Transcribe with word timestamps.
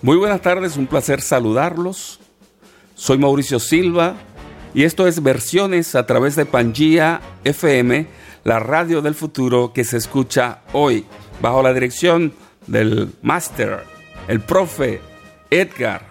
Muy 0.00 0.16
buenas 0.16 0.42
tardes, 0.42 0.76
un 0.76 0.86
placer 0.86 1.20
saludarlos. 1.20 2.20
Soy 2.94 3.18
Mauricio 3.18 3.58
Silva 3.58 4.14
y 4.72 4.84
esto 4.84 5.08
es 5.08 5.24
Versiones 5.24 5.96
a 5.96 6.06
través 6.06 6.36
de 6.36 6.46
Pangía 6.46 7.20
FM, 7.42 8.06
la 8.44 8.60
radio 8.60 9.02
del 9.02 9.16
futuro 9.16 9.72
que 9.72 9.82
se 9.82 9.96
escucha 9.96 10.60
hoy 10.72 11.04
bajo 11.42 11.64
la 11.64 11.74
dirección 11.74 12.32
del 12.68 13.10
máster, 13.22 13.82
el 14.28 14.38
profe 14.38 15.00
Edgar 15.50 16.06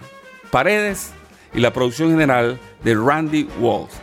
Paredes 0.51 1.11
y 1.53 1.61
la 1.61 1.71
producción 1.71 2.09
general 2.09 2.59
de 2.83 2.93
Randy 2.93 3.47
Walls. 3.61 3.93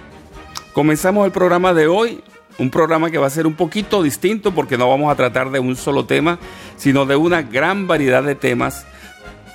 Comenzamos 0.73 1.27
el 1.27 1.33
programa 1.33 1.75
de 1.75 1.89
hoy, 1.89 2.25
un 2.57 2.71
programa 2.71 3.11
que 3.11 3.19
va 3.19 3.27
a 3.27 3.31
ser 3.31 3.47
un 3.47 3.55
poquito 3.55 4.03
distinto 4.03 4.55
porque 4.55 4.79
no 4.79 4.89
vamos 4.89 5.13
a 5.13 5.17
tratar 5.17 5.51
de 5.51 5.59
un 5.59 5.77
solo 5.77 6.07
tema, 6.07 6.39
sino 6.79 7.05
de 7.05 7.17
una 7.17 7.43
gran 7.43 7.87
variedad 7.87 8.23
de 8.23 8.35
temas 8.35 8.87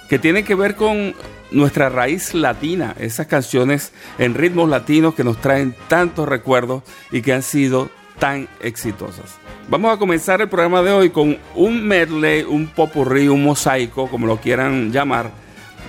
que 0.10 0.20
tiene 0.20 0.44
que 0.44 0.56
ver 0.56 0.76
con 0.76 1.14
nuestra 1.52 1.90
raíz 1.90 2.34
latina, 2.34 2.96
esas 3.00 3.28
canciones 3.28 3.94
en 4.18 4.34
ritmos 4.34 4.68
latinos 4.68 5.14
que 5.14 5.24
nos 5.24 5.40
traen 5.40 5.76
tantos 5.88 6.28
recuerdos 6.28 6.84
y 7.12 7.22
que 7.22 7.34
han 7.34 7.44
sido 7.44 7.90
tan 8.18 8.48
exitosas. 8.62 9.38
Vamos 9.70 9.94
a 9.94 9.98
comenzar 9.98 10.42
el 10.42 10.50
programa 10.50 10.82
de 10.82 10.92
hoy 10.92 11.10
con 11.12 11.38
un 11.56 11.88
medley, 11.88 12.44
un 12.44 12.68
popurrí, 12.68 13.28
un 13.28 13.44
mosaico, 13.44 14.10
como 14.10 14.26
lo 14.26 14.38
quieran 14.38 14.92
llamar, 14.92 15.32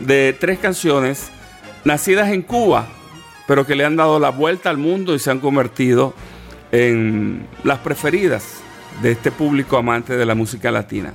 de 0.00 0.36
tres 0.38 0.58
canciones 0.58 1.30
nacidas 1.84 2.30
en 2.30 2.42
Cuba, 2.42 2.86
pero 3.46 3.66
que 3.66 3.74
le 3.74 3.86
han 3.86 3.96
dado 3.96 4.18
la 4.20 4.30
vuelta 4.30 4.68
al 4.68 4.76
mundo 4.76 5.14
y 5.14 5.18
se 5.18 5.30
han 5.30 5.40
convertido 5.40 6.14
en 6.72 7.46
las 7.64 7.78
preferidas 7.78 8.60
de 9.02 9.12
este 9.12 9.30
público 9.30 9.78
amante 9.78 10.16
de 10.16 10.26
la 10.26 10.34
música 10.34 10.70
latina. 10.70 11.14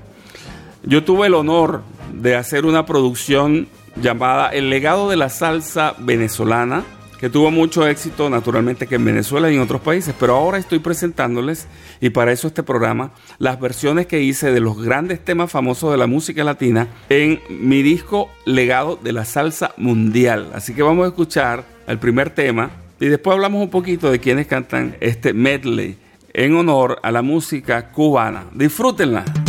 Yo 0.88 1.04
tuve 1.04 1.28
el 1.28 1.34
honor 1.34 1.82
de 2.14 2.36
hacer 2.36 2.66
una 2.66 2.86
producción 2.86 3.68
llamada 4.00 4.50
El 4.50 4.70
legado 4.70 5.10
de 5.10 5.18
la 5.18 5.30
salsa 5.30 5.96
venezolana, 5.98 6.84
que 7.20 7.28
tuvo 7.28 7.50
mucho 7.50 7.88
éxito 7.88 8.30
naturalmente 8.30 8.86
que 8.86 8.96
en 8.96 9.06
Venezuela 9.06 9.50
y 9.50 9.56
en 9.56 9.62
otros 9.62 9.82
países, 9.82 10.14
pero 10.20 10.36
ahora 10.36 10.60
estoy 10.60 10.78
presentándoles, 10.78 11.68
y 12.02 12.12
para 12.12 12.32
eso 12.32 12.48
este 12.48 12.62
programa, 12.62 13.14
las 13.40 13.60
versiones 13.60 14.06
que 14.06 14.22
hice 14.22 14.52
de 14.52 14.60
los 14.60 14.80
grandes 14.80 15.26
temas 15.26 15.50
famosos 15.50 15.90
de 15.92 15.98
la 15.98 16.06
música 16.06 16.44
latina 16.44 16.88
en 17.10 17.40
mi 17.50 17.82
disco 17.82 18.30
Legado 18.46 19.00
de 19.02 19.12
la 19.12 19.26
Salsa 19.26 19.74
Mundial. 19.78 20.52
Así 20.54 20.76
que 20.76 20.84
vamos 20.84 21.06
a 21.06 21.10
escuchar 21.10 21.66
el 21.88 21.98
primer 21.98 22.30
tema 22.30 22.70
y 23.00 23.08
después 23.08 23.34
hablamos 23.34 23.64
un 23.64 23.70
poquito 23.72 24.12
de 24.12 24.20
quienes 24.20 24.46
cantan 24.46 24.98
este 25.00 25.34
medley 25.34 25.98
en 26.32 26.56
honor 26.56 27.00
a 27.02 27.12
la 27.12 27.24
música 27.24 27.92
cubana. 27.92 28.46
Disfrútenla. 28.54 29.45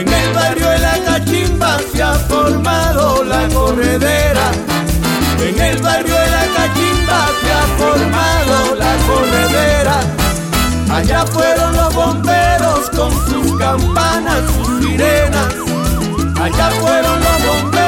En 0.00 0.08
el 0.08 0.32
barrio 0.32 0.66
de 0.66 0.78
la 0.78 0.98
cachimba 1.04 1.78
se 1.92 2.02
ha 2.02 2.14
formado 2.14 3.22
la 3.22 3.46
corredera. 3.48 4.50
En 5.38 5.60
el 5.60 5.76
barrio 5.82 6.14
de 6.14 6.30
la 6.30 6.46
cachimba 6.56 7.28
se 7.42 7.52
ha 7.52 7.64
formado 7.76 8.76
la 8.76 8.96
corredera. 9.06 10.00
Allá 10.90 11.26
fueron 11.26 11.76
los 11.76 11.94
bomberos 11.94 12.88
con 12.96 13.10
sus 13.28 13.58
campanas, 13.58 14.40
sus 14.56 14.82
sirenas. 14.82 15.54
Allá 16.40 16.70
fueron 16.80 17.20
los 17.20 17.46
bomberos. 17.46 17.79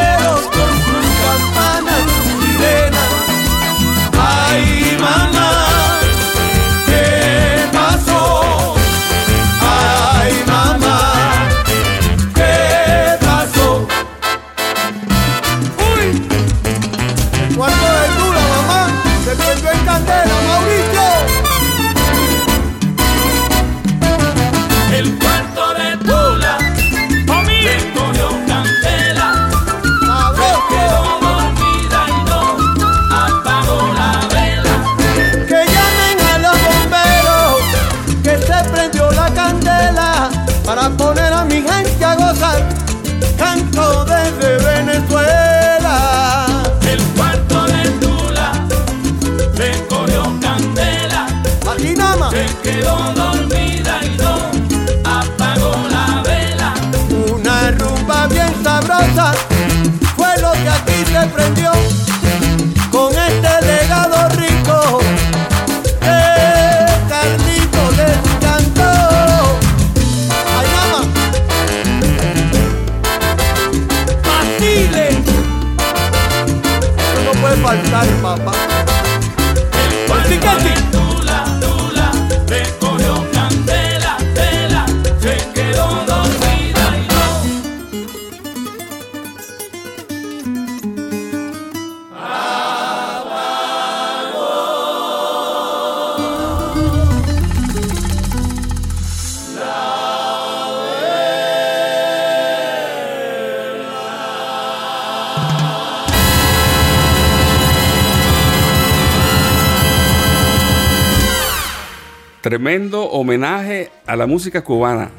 Tremendo 112.42 113.04
homenaje 113.04 113.92
a 114.04 114.16
la 114.16 114.26
música 114.26 114.64
cubana 114.64 115.10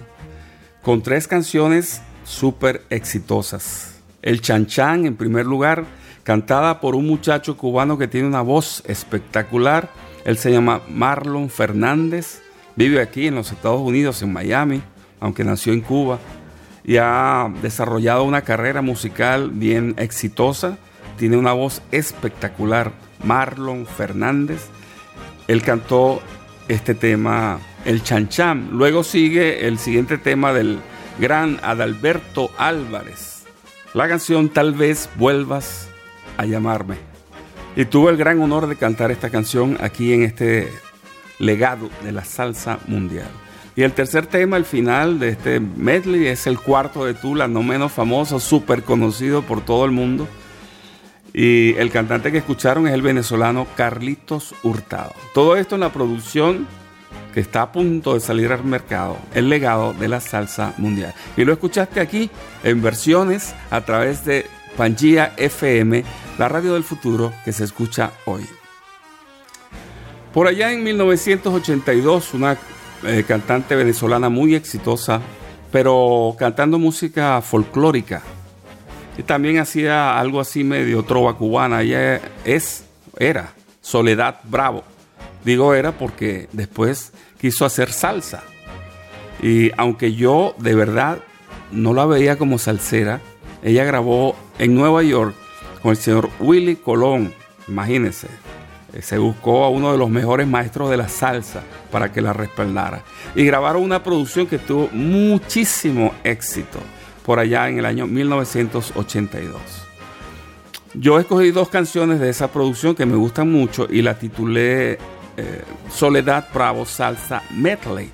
con 0.81 1.01
tres 1.01 1.25
canciones 1.25 2.01
súper 2.25 2.83
exitosas. 2.89 4.01
El 4.21 4.41
Chan 4.41 4.65
Chan 4.65 5.05
en 5.05 5.15
primer 5.15 5.45
lugar, 5.45 5.85
cantada 6.23 6.81
por 6.81 6.95
un 6.95 7.07
muchacho 7.07 7.55
cubano 7.55 7.97
que 7.97 8.09
tiene 8.09 8.27
una 8.27 8.41
voz 8.41 8.83
espectacular. 8.87 9.89
Él 10.25 10.37
se 10.37 10.51
llama 10.51 10.81
Marlon 10.89 11.49
Fernández, 11.49 12.41
vive 12.75 13.01
aquí 13.01 13.27
en 13.27 13.35
los 13.35 13.53
Estados 13.53 13.79
Unidos, 13.79 14.21
en 14.21 14.33
Miami, 14.33 14.81
aunque 15.21 15.45
nació 15.45 15.71
en 15.71 15.79
Cuba, 15.79 16.19
y 16.83 16.97
ha 16.97 17.49
desarrollado 17.61 18.25
una 18.25 18.41
carrera 18.41 18.81
musical 18.81 19.49
bien 19.49 19.95
exitosa. 19.97 20.77
Tiene 21.17 21.37
una 21.37 21.53
voz 21.53 21.81
espectacular. 21.93 22.91
Marlon 23.23 23.85
Fernández. 23.85 24.67
Él 25.47 25.61
cantó 25.61 26.21
este 26.67 26.93
tema, 26.93 27.59
el 27.85 28.03
Chan 28.03 28.69
Luego 28.71 29.03
sigue 29.03 29.67
el 29.67 29.77
siguiente 29.77 30.17
tema 30.17 30.53
del 30.53 30.79
gran 31.19 31.59
Adalberto 31.63 32.51
Álvarez. 32.57 33.43
La 33.93 34.07
canción 34.07 34.49
Tal 34.49 34.73
vez 34.73 35.09
vuelvas 35.15 35.89
a 36.37 36.45
llamarme. 36.45 36.95
Y 37.75 37.85
tuve 37.85 38.11
el 38.11 38.17
gran 38.17 38.41
honor 38.41 38.67
de 38.67 38.75
cantar 38.75 39.11
esta 39.11 39.29
canción 39.29 39.77
aquí 39.81 40.13
en 40.13 40.23
este 40.23 40.71
legado 41.39 41.89
de 42.03 42.11
la 42.11 42.23
salsa 42.23 42.79
mundial. 42.87 43.29
Y 43.75 43.81
el 43.81 43.93
tercer 43.93 44.27
tema, 44.27 44.57
el 44.57 44.65
final 44.65 45.19
de 45.19 45.29
este 45.29 45.59
medley, 45.59 46.27
es 46.27 46.45
el 46.45 46.59
cuarto 46.59 47.05
de 47.05 47.15
Tula, 47.15 47.47
no 47.47 47.63
menos 47.63 47.91
famoso, 47.91 48.39
súper 48.39 48.83
conocido 48.83 49.41
por 49.41 49.61
todo 49.61 49.85
el 49.85 49.91
mundo. 49.91 50.27
Y 51.33 51.73
el 51.77 51.89
cantante 51.89 52.31
que 52.31 52.37
escucharon 52.37 52.87
es 52.87 52.93
el 52.93 53.01
venezolano 53.01 53.65
Carlitos 53.75 54.53
Hurtado. 54.61 55.13
Todo 55.33 55.55
esto 55.55 55.75
en 55.75 55.81
la 55.81 55.91
producción 55.91 56.67
que 57.33 57.39
está 57.39 57.63
a 57.63 57.71
punto 57.71 58.13
de 58.13 58.19
salir 58.19 58.51
al 58.51 58.63
mercado, 58.63 59.17
el 59.33 59.49
legado 59.49 59.93
de 59.93 60.07
la 60.07 60.21
salsa 60.21 60.75
mundial. 60.77 61.13
Y 61.35 61.43
lo 61.43 61.53
escuchaste 61.53 61.99
aquí 61.99 62.29
en 62.63 62.83
versiones 62.83 63.55
a 63.71 63.81
través 63.81 64.23
de 64.23 64.45
Pangía 64.77 65.33
FM, 65.37 66.03
la 66.37 66.47
radio 66.47 66.75
del 66.75 66.83
futuro 66.83 67.33
que 67.43 67.51
se 67.51 67.63
escucha 67.63 68.11
hoy. 68.25 68.45
Por 70.33 70.47
allá 70.47 70.71
en 70.71 70.83
1982, 70.83 72.33
una 72.35 72.57
eh, 73.05 73.23
cantante 73.27 73.75
venezolana 73.75 74.29
muy 74.29 74.55
exitosa, 74.55 75.21
pero 75.71 76.35
cantando 76.37 76.77
música 76.77 77.41
folclórica, 77.41 78.21
también 79.21 79.59
hacía 79.59 80.19
algo 80.19 80.41
así 80.41 80.63
medio 80.63 81.03
trova 81.03 81.37
cubana. 81.37 81.83
Ella 81.83 82.19
es, 82.45 82.85
era 83.19 83.53
Soledad 83.81 84.39
Bravo. 84.43 84.83
Digo 85.45 85.75
era 85.75 85.91
porque 85.91 86.49
después 86.51 87.13
quiso 87.39 87.65
hacer 87.65 87.91
salsa. 87.91 88.43
Y 89.41 89.71
aunque 89.77 90.13
yo 90.13 90.55
de 90.57 90.73
verdad 90.73 91.19
no 91.71 91.93
la 91.93 92.05
veía 92.05 92.37
como 92.37 92.57
salsera, 92.57 93.21
ella 93.61 93.83
grabó 93.83 94.35
en 94.57 94.73
Nueva 94.73 95.03
York 95.03 95.35
con 95.81 95.91
el 95.91 95.97
señor 95.97 96.29
Willy 96.39 96.77
Colón. 96.77 97.33
Imagínense, 97.67 98.27
eh, 98.93 99.01
se 99.01 99.17
buscó 99.17 99.63
a 99.63 99.69
uno 99.69 99.91
de 99.91 99.97
los 99.97 100.09
mejores 100.09 100.47
maestros 100.47 100.89
de 100.89 100.97
la 100.97 101.09
salsa 101.09 101.61
para 101.91 102.11
que 102.11 102.21
la 102.21 102.33
respaldara. 102.33 103.03
Y 103.35 103.43
grabaron 103.43 103.83
una 103.83 104.01
producción 104.01 104.47
que 104.47 104.57
tuvo 104.59 104.89
muchísimo 104.91 106.13
éxito 106.23 106.79
por 107.25 107.39
allá 107.39 107.69
en 107.69 107.79
el 107.79 107.85
año 107.85 108.07
1982. 108.07 109.61
Yo 110.95 111.19
escogí 111.19 111.51
dos 111.51 111.69
canciones 111.69 112.19
de 112.19 112.29
esa 112.29 112.51
producción 112.51 112.95
que 112.95 113.05
me 113.05 113.15
gustan 113.15 113.51
mucho 113.51 113.87
y 113.89 114.01
la 114.01 114.19
titulé 114.19 114.99
eh, 115.37 115.63
Soledad 115.91 116.47
Bravo 116.53 116.85
Salsa 116.85 117.41
Medley. 117.51 118.11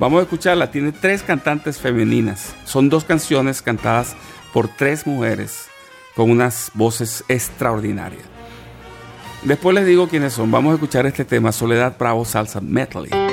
Vamos 0.00 0.20
a 0.20 0.22
escucharla, 0.22 0.70
tiene 0.70 0.92
tres 0.92 1.22
cantantes 1.22 1.78
femeninas. 1.78 2.54
Son 2.64 2.88
dos 2.88 3.04
canciones 3.04 3.62
cantadas 3.62 4.16
por 4.52 4.66
tres 4.66 5.06
mujeres 5.06 5.68
con 6.16 6.30
unas 6.30 6.72
voces 6.74 7.22
extraordinarias. 7.28 8.24
Después 9.42 9.74
les 9.74 9.86
digo 9.86 10.08
quiénes 10.08 10.32
son. 10.32 10.50
Vamos 10.50 10.72
a 10.72 10.74
escuchar 10.74 11.06
este 11.06 11.24
tema, 11.24 11.52
Soledad 11.52 11.96
Bravo 11.98 12.24
Salsa 12.24 12.60
Medley. 12.60 13.29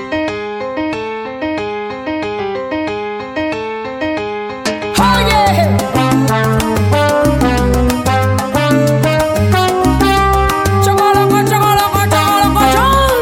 Chocolamco, 10.84 11.40
chocolate, 11.50 12.10
chocolombochón, 12.12 13.14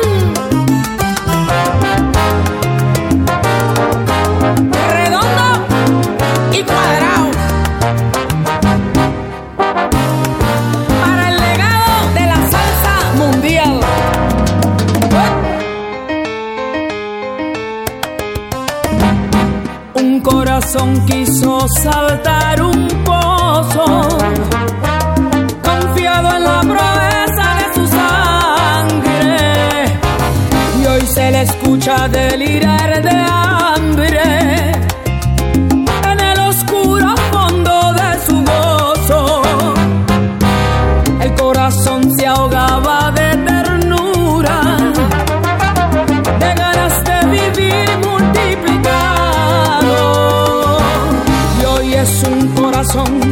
redondo 4.89 5.47
y 6.51 6.59
cuadrado, 6.63 7.27
para 11.01 11.23
el 11.29 11.35
legado 11.37 11.93
de 12.15 12.23
la 12.25 12.39
salsa 12.51 12.93
mundial. 13.17 13.73
Un 19.93 20.09
corazón 20.21 20.89
quizás 21.05 21.24
saltar 21.67 22.61
un 22.61 22.87
pozo, 23.03 23.85
confiado 25.63 26.35
en 26.35 26.43
la 26.43 26.61
proeza 26.61 27.55
de 27.59 27.73
su 27.75 27.87
sangre, 27.87 29.37
y 30.81 30.85
hoy 30.85 31.01
se 31.07 31.27
Él 31.29 31.35
escucha 31.35 32.07
delirar 32.07 33.04
corazón 52.85 53.24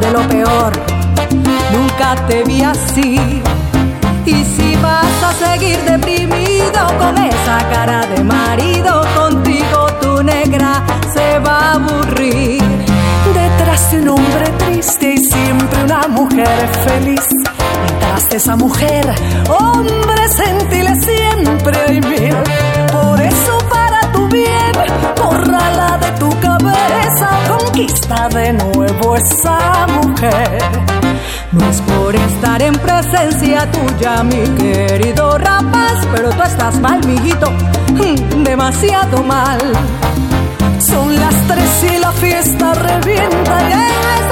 de 0.00 0.10
lo 0.10 0.20
peor. 0.28 0.72
Nunca 1.72 2.14
te 2.26 2.44
vi 2.44 2.62
así. 2.62 3.42
Y 4.24 4.44
si 4.44 4.76
vas 4.76 5.22
a 5.22 5.32
seguir 5.32 5.78
deprimido 5.84 6.86
con 6.98 7.16
esa 7.16 7.58
cara 7.72 8.06
de 8.06 8.22
marido, 8.22 9.02
contigo 9.16 9.86
tu 10.00 10.22
negra 10.22 10.84
se 11.14 11.38
va 11.38 11.58
a 11.58 11.72
aburrir. 11.74 12.62
Detrás 13.34 13.90
de 13.90 14.00
un 14.00 14.08
hombre 14.10 14.48
triste 14.58 15.14
y 15.14 15.18
siempre 15.18 15.84
una 15.84 16.06
mujer 16.08 16.68
feliz. 16.84 17.26
Detrás 17.88 18.28
de 18.28 18.36
esa 18.36 18.56
mujer, 18.56 19.14
hombres 19.48 20.36
gentiles 20.36 20.98
siempre 21.04 21.78
hay 21.86 22.00
mil. 22.00 22.36
Por 22.92 23.20
eso 23.20 23.58
para 23.70 24.12
tu 24.12 24.28
bien, 24.28 24.72
bórrala 25.16 25.98
de 25.98 26.10
tu 26.12 26.28
cabeza, 26.72 27.28
conquista 27.48 28.28
de 28.28 28.52
nuevo 28.52 29.16
esa 29.16 29.86
mujer. 29.86 30.58
No 31.52 31.70
es 31.70 31.80
por 31.82 32.14
estar 32.14 32.62
en 32.62 32.74
presencia 32.74 33.70
tuya, 33.70 34.22
mi 34.22 34.42
querido 34.56 35.38
rapaz, 35.38 36.06
pero 36.14 36.30
tú 36.30 36.42
estás 36.42 36.78
mal, 36.80 37.00
mijito, 37.06 37.50
demasiado 38.44 39.22
mal. 39.22 39.58
Son 40.78 41.14
las 41.16 41.34
tres 41.46 41.92
y 41.94 41.98
la 41.98 42.12
fiesta 42.12 42.74
revienta. 42.74 43.68
y 43.70 44.27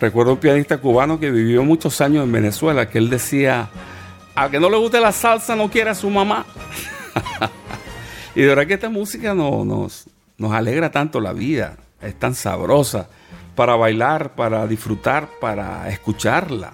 Recuerdo 0.00 0.32
un 0.32 0.38
pianista 0.38 0.78
cubano 0.78 1.20
que 1.20 1.30
vivió 1.30 1.62
muchos 1.62 2.00
años 2.00 2.24
en 2.24 2.32
Venezuela, 2.32 2.88
que 2.88 2.98
él 2.98 3.10
decía, 3.10 3.68
a 4.34 4.48
que 4.48 4.58
no 4.58 4.70
le 4.70 4.78
guste 4.78 4.98
la 4.98 5.12
salsa 5.12 5.54
no 5.54 5.70
quiere 5.70 5.90
a 5.90 5.94
su 5.94 6.08
mamá. 6.08 6.46
y 8.34 8.40
de 8.40 8.46
verdad 8.48 8.66
que 8.66 8.74
esta 8.74 8.88
música 8.88 9.34
no- 9.34 9.64
nos, 9.64 10.06
nos 10.38 10.52
alegra 10.52 10.90
tanto 10.90 11.20
la 11.20 11.34
vida, 11.34 11.76
es 12.00 12.18
tan 12.18 12.34
sabrosa 12.34 13.08
para 13.54 13.76
bailar, 13.76 14.34
para 14.34 14.66
disfrutar, 14.66 15.28
para 15.38 15.88
escucharla. 15.90 16.72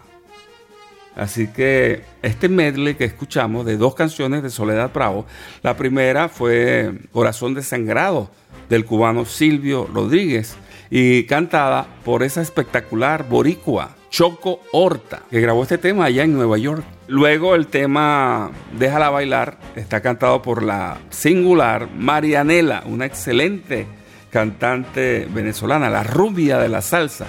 Así 1.16 1.48
que 1.48 2.04
este 2.22 2.48
medley 2.48 2.94
que 2.94 3.04
escuchamos 3.06 3.66
de 3.66 3.76
dos 3.76 3.94
canciones 3.96 4.42
de 4.44 4.50
Soledad 4.50 4.92
Bravo, 4.94 5.26
la 5.62 5.76
primera 5.76 6.28
fue 6.28 6.92
Corazón 7.10 7.54
desangrado 7.54 8.30
del 8.68 8.84
cubano 8.84 9.24
Silvio 9.24 9.88
Rodríguez 9.92 10.56
y 10.90 11.24
cantada 11.24 11.86
por 12.04 12.22
esa 12.22 12.42
espectacular 12.42 13.28
boricua 13.28 13.96
Choco 14.10 14.60
Horta, 14.72 15.22
que 15.30 15.40
grabó 15.40 15.62
este 15.62 15.78
tema 15.78 16.06
allá 16.06 16.24
en 16.24 16.32
Nueva 16.32 16.58
York. 16.58 16.84
Luego 17.08 17.54
el 17.54 17.66
tema 17.66 18.50
Déjala 18.78 19.10
bailar 19.10 19.58
está 19.74 20.00
cantado 20.00 20.42
por 20.42 20.62
la 20.62 20.98
singular 21.10 21.88
Marianela, 21.94 22.82
una 22.86 23.04
excelente 23.06 23.86
cantante 24.30 25.28
venezolana, 25.30 25.90
la 25.90 26.02
rubia 26.02 26.58
de 26.58 26.68
la 26.68 26.82
salsa. 26.82 27.26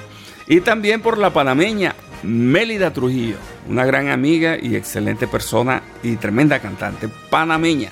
Y 0.48 0.62
también 0.62 1.02
por 1.02 1.18
la 1.18 1.34
panameña 1.34 1.94
Mélida 2.24 2.94
Trujillo, 2.94 3.36
una 3.68 3.86
gran 3.86 4.08
amiga 4.08 4.58
y 4.58 4.76
excelente 4.76 5.28
persona 5.28 5.82
y 6.04 6.16
tremenda 6.16 6.60
cantante 6.60 7.10
panameña. 7.30 7.92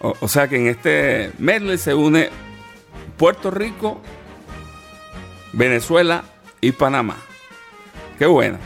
O, 0.00 0.14
o 0.20 0.28
sea 0.28 0.48
que 0.48 0.56
en 0.56 0.66
este 0.68 1.32
medley 1.38 1.78
se 1.78 1.94
une 1.94 2.30
Puerto 3.20 3.50
Rico, 3.50 4.00
Venezuela 5.52 6.24
y 6.62 6.72
Panamá. 6.72 7.16
Qué 8.18 8.24
bueno. 8.24 8.56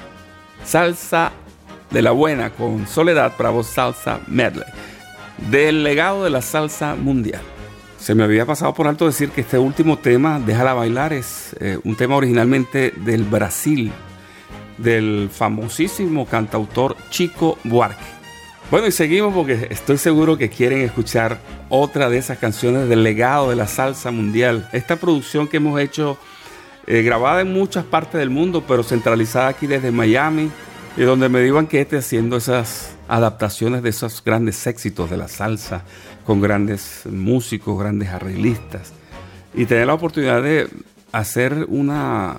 Salsa 0.65 1.33
de 1.91 2.03
la 2.03 2.13
buena 2.13 2.51
con 2.51 2.87
Soledad 2.87 3.33
Bravo 3.37 3.65
Salsa 3.65 4.21
Medley, 4.29 4.69
del 5.51 5.83
legado 5.83 6.23
de 6.23 6.31
la 6.31 6.41
salsa 6.41 6.95
mundial. 6.95 7.43
Se 7.99 8.15
me 8.15 8.23
había 8.23 8.47
pasado 8.47 8.73
por 8.75 8.87
alto 8.87 9.07
decir 9.07 9.31
que 9.31 9.41
este 9.41 9.59
último 9.59 9.99
tema, 9.99 10.39
Déjala 10.39 10.73
bailar, 10.73 11.13
es 11.13 11.57
eh, 11.59 11.81
un 11.83 11.97
tema 11.97 12.15
originalmente 12.15 12.93
del 12.99 13.25
Brasil, 13.25 13.91
del 14.79 15.31
famosísimo 15.33 16.27
cantautor 16.27 16.97
Chico 17.11 17.59
Buarque. 17.65 18.14
Bueno, 18.71 18.87
y 18.87 18.93
seguimos 18.93 19.35
porque 19.35 19.69
estoy 19.71 19.99
seguro 19.99 20.39
que 20.39 20.49
quieren 20.49 20.81
escuchar 20.81 21.39
otra 21.69 22.09
de 22.09 22.17
esas 22.17 22.39
canciones 22.39 22.89
del 22.89 23.03
legado 23.03 23.51
de 23.51 23.57
la 23.57 23.67
salsa 23.67 24.11
mundial. 24.11 24.69
Esta 24.73 24.97
producción 24.97 25.47
que 25.47 25.59
hemos 25.59 25.79
hecho, 25.79 26.17
eh, 26.87 27.03
grabada 27.03 27.43
en 27.43 27.53
muchas 27.53 27.85
partes 27.85 28.19
del 28.19 28.31
mundo, 28.31 28.65
pero 28.67 28.83
centralizada 28.83 29.49
aquí 29.49 29.67
desde 29.67 29.91
Miami, 29.91 30.51
y 30.97 31.03
donde 31.03 31.29
me 31.29 31.43
digan 31.43 31.67
que 31.67 31.83
esté 31.83 31.99
haciendo 31.99 32.39
esas 32.39 32.97
adaptaciones 33.07 33.83
de 33.83 33.91
esos 33.91 34.25
grandes 34.25 34.67
éxitos 34.67 35.11
de 35.11 35.19
la 35.19 35.29
salsa, 35.29 35.83
con 36.25 36.41
grandes 36.41 37.03
músicos, 37.05 37.79
grandes 37.79 38.09
arreglistas, 38.09 38.95
y 39.53 39.67
tener 39.67 39.89
la 39.89 39.95
oportunidad 39.95 40.43
de 40.43 40.69
hacer 41.13 41.67
una 41.69 42.39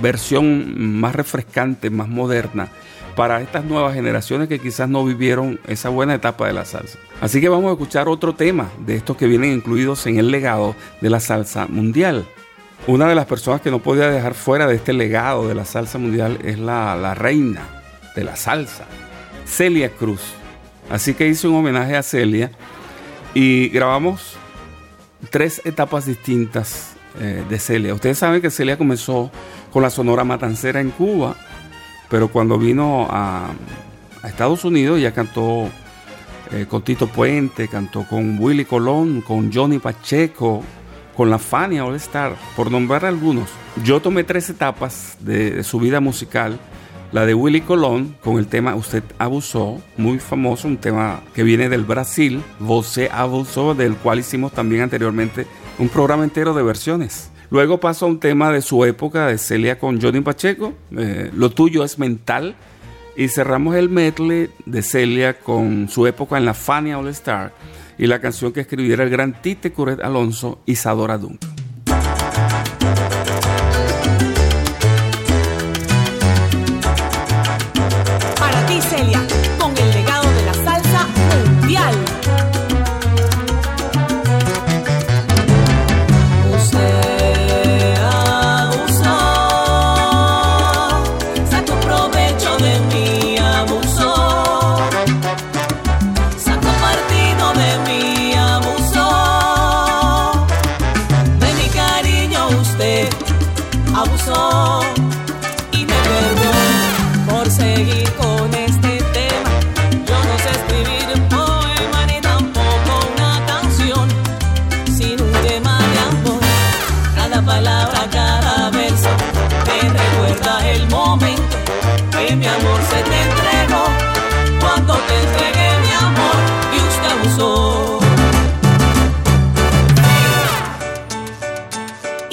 versión 0.00 1.00
más 1.00 1.16
refrescante, 1.16 1.90
más 1.90 2.08
moderna, 2.08 2.68
para 3.18 3.40
estas 3.40 3.64
nuevas 3.64 3.94
generaciones 3.94 4.46
que 4.46 4.60
quizás 4.60 4.88
no 4.88 5.04
vivieron 5.04 5.58
esa 5.66 5.88
buena 5.88 6.14
etapa 6.14 6.46
de 6.46 6.52
la 6.52 6.64
salsa. 6.64 7.00
Así 7.20 7.40
que 7.40 7.48
vamos 7.48 7.68
a 7.68 7.72
escuchar 7.72 8.08
otro 8.08 8.36
tema 8.36 8.70
de 8.86 8.94
estos 8.94 9.16
que 9.16 9.26
vienen 9.26 9.54
incluidos 9.54 10.06
en 10.06 10.20
el 10.20 10.30
legado 10.30 10.76
de 11.00 11.10
la 11.10 11.18
salsa 11.18 11.66
mundial. 11.66 12.24
Una 12.86 13.08
de 13.08 13.16
las 13.16 13.26
personas 13.26 13.60
que 13.60 13.72
no 13.72 13.80
podía 13.80 14.08
dejar 14.08 14.34
fuera 14.34 14.68
de 14.68 14.76
este 14.76 14.92
legado 14.92 15.48
de 15.48 15.56
la 15.56 15.64
salsa 15.64 15.98
mundial 15.98 16.38
es 16.44 16.60
la, 16.60 17.12
reina 17.16 17.62
de 18.14 18.22
la 18.22 18.36
salsa, 18.36 18.84
Celia 19.46 19.90
Cruz. 19.90 20.22
Así 20.88 21.12
que 21.14 21.26
hice 21.26 21.48
un 21.48 21.56
homenaje 21.56 21.96
a 21.96 22.04
Celia 22.04 22.52
y 23.34 23.68
grabamos 23.70 24.36
tres 25.30 25.60
etapas 25.64 26.06
distintas 26.06 26.92
eh, 27.18 27.42
de 27.50 27.58
Celia. 27.58 27.94
Ustedes 27.94 28.18
saben 28.18 28.40
que 28.40 28.52
Celia 28.52 28.78
comenzó 28.78 29.32
con 29.72 29.82
la 29.82 29.90
Sonora 29.90 30.22
Matancera 30.22 30.80
en 30.80 30.90
Cuba, 30.90 31.36
pero 32.08 32.28
cuando 32.28 32.58
vino 32.58 33.06
a, 33.10 33.50
Estados 34.24 34.64
Unidos 34.64 35.00
ya 35.00 35.12
cantó 35.12 35.68
eh, 36.52 36.66
con 36.68 36.82
Tito 36.82 37.06
Puente, 37.06 37.68
cantó 37.68 38.04
con 38.04 38.36
Willy 38.38 38.64
Colón, 38.64 39.20
con 39.20 39.52
Johnny 39.52 39.78
Pacheco, 39.78 40.62
con 41.16 41.30
la 41.30 41.38
Fania 41.38 41.84
All 41.84 41.94
Star, 41.94 42.34
por 42.56 42.70
nombrar 42.70 43.04
algunos. 43.04 43.48
Yo 43.84 44.00
tomé 44.00 44.24
tres 44.24 44.50
etapas 44.50 45.16
de 45.20 45.62
su 45.62 45.78
vida 45.78 46.00
musical 46.00 46.58
la 47.10 47.24
de 47.24 47.32
Willy 47.32 47.62
Colón 47.62 48.16
con 48.22 48.36
el 48.36 48.48
tema 48.48 48.74
Usted 48.74 49.02
abusó, 49.18 49.80
muy 49.96 50.18
famoso, 50.18 50.68
un 50.68 50.76
tema 50.76 51.22
que 51.34 51.42
viene 51.42 51.70
del 51.70 51.84
Brasil, 51.84 52.42
Você 52.58 53.08
abusó, 53.10 53.74
del 53.74 53.96
cual 53.96 54.18
hicimos 54.18 54.52
también 54.52 54.82
anteriormente 54.82 55.46
un 55.78 55.88
programa 55.88 56.24
entero 56.24 56.52
de 56.52 56.62
versiones. 56.62 57.30
Luego 57.50 57.80
pasó 57.80 58.06
a 58.06 58.08
un 58.08 58.20
tema 58.20 58.52
de 58.52 58.60
su 58.60 58.84
época 58.84 59.26
de 59.26 59.38
Celia 59.38 59.78
con 59.78 60.00
Johnny 60.00 60.20
Pacheco, 60.20 60.74
eh, 60.96 61.30
Lo 61.34 61.50
tuyo 61.50 61.84
es 61.84 61.98
mental. 61.98 62.54
Y 63.16 63.26
cerramos 63.28 63.74
el 63.74 63.88
medley 63.88 64.48
de 64.64 64.80
Celia 64.80 65.40
con 65.40 65.88
su 65.88 66.06
época 66.06 66.38
en 66.38 66.44
la 66.44 66.54
Fania 66.54 67.00
All 67.00 67.08
Star 67.08 67.52
y 67.98 68.06
la 68.06 68.20
canción 68.20 68.52
que 68.52 68.60
escribiera 68.60 69.02
el 69.02 69.10
gran 69.10 69.42
Tite 69.42 69.72
Curet 69.72 70.00
Alonso, 70.00 70.60
Isadora 70.66 71.18
Duncan. 71.18 71.57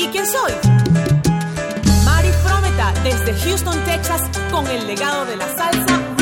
¿Y 0.06 0.08
quién 0.10 0.28
soy? 0.28 0.52
Mari 2.04 2.30
Prometa 2.44 2.94
desde 3.04 3.34
Houston, 3.44 3.84
Texas, 3.86 4.22
con 4.52 4.68
el 4.68 4.86
legado 4.86 5.26
de 5.26 5.36
la 5.36 5.48
salsa 5.48 6.15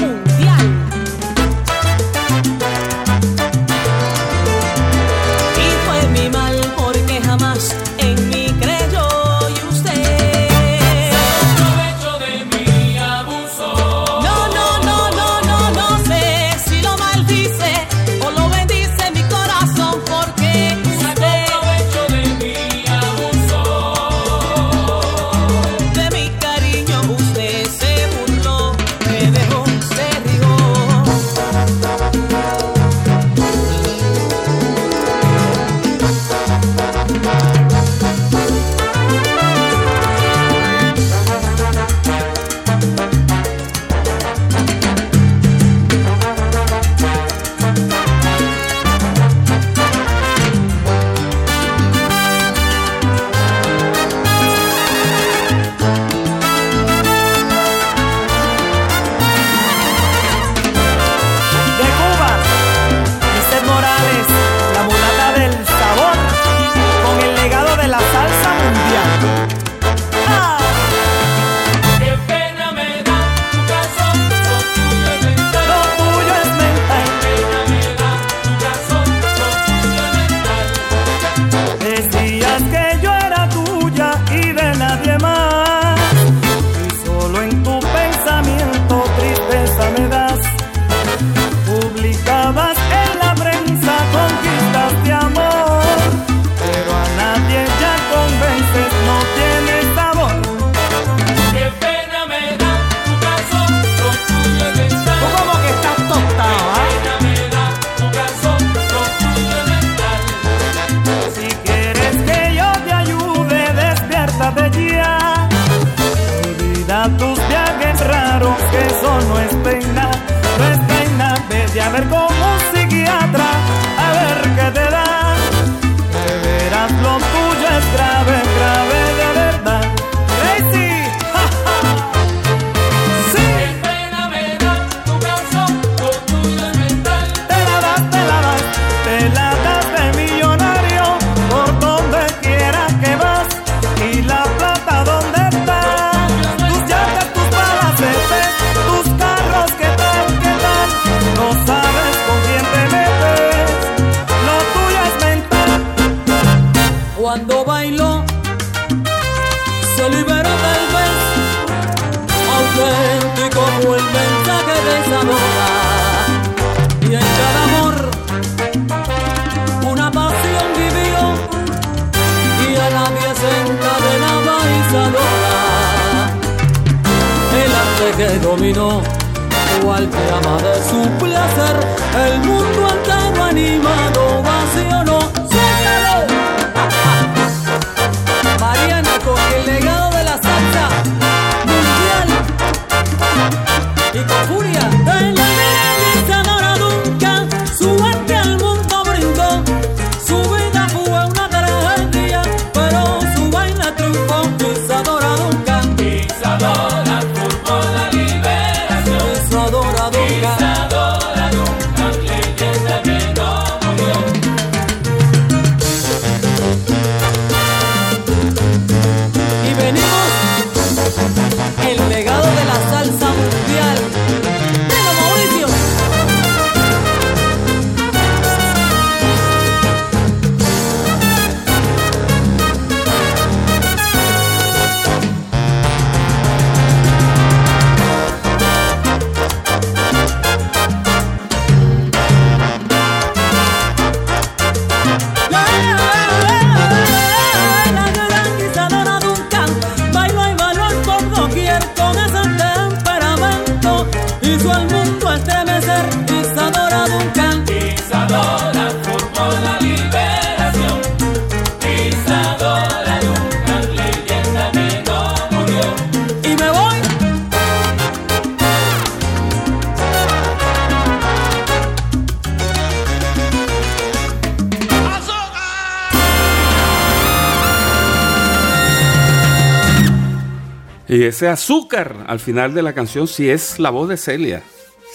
ese 281.34 281.48
azúcar 281.48 282.26
al 282.28 282.40
final 282.40 282.76
de 282.76 282.84
la 282.84 282.94
canción 282.94 283.28
si 283.28 283.50
es 283.50 283.80
la 283.80 283.90
voz 283.90 284.08
de 284.08 284.18
Celia. 284.18 284.62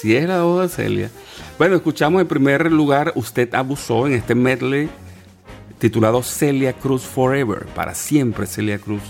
Si 0.01 0.17
es 0.17 0.27
la 0.27 0.43
voz 0.43 0.63
de 0.63 0.69
Celia. 0.69 1.11
Bueno, 1.59 1.77
escuchamos 1.77 2.21
en 2.21 2.27
primer 2.27 2.73
lugar 2.73 3.13
Usted 3.15 3.55
abusó 3.55 4.05
en 4.09 4.15
este 4.15 4.35
medley 4.35 4.89
titulado 5.79 6.25
Celia 6.25 6.73
Cruz 6.73 7.03
Forever. 7.03 7.67
Para 7.67 7.95
siempre 7.95 8.47
Celia 8.47 8.81
Cruz. 8.81 9.03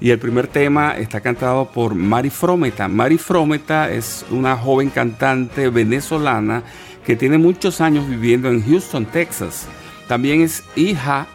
Y 0.00 0.12
el 0.12 0.18
primer 0.18 0.46
tema 0.46 0.96
está 0.96 1.20
cantado 1.20 1.70
por 1.72 1.94
Mari 1.94 2.30
Frometa. 2.30 2.88
Mari 2.88 3.18
Frometa 3.18 3.90
es 3.90 4.24
una 4.30 4.56
joven 4.56 4.88
cantante 4.88 5.68
venezolana 5.68 6.62
que 7.04 7.16
tiene 7.16 7.36
muchos 7.36 7.82
años 7.82 8.08
viviendo 8.08 8.48
en 8.48 8.64
Houston, 8.64 9.04
Texas. 9.04 9.66
También 10.08 10.40
es 10.40 10.64
hija 10.74 11.26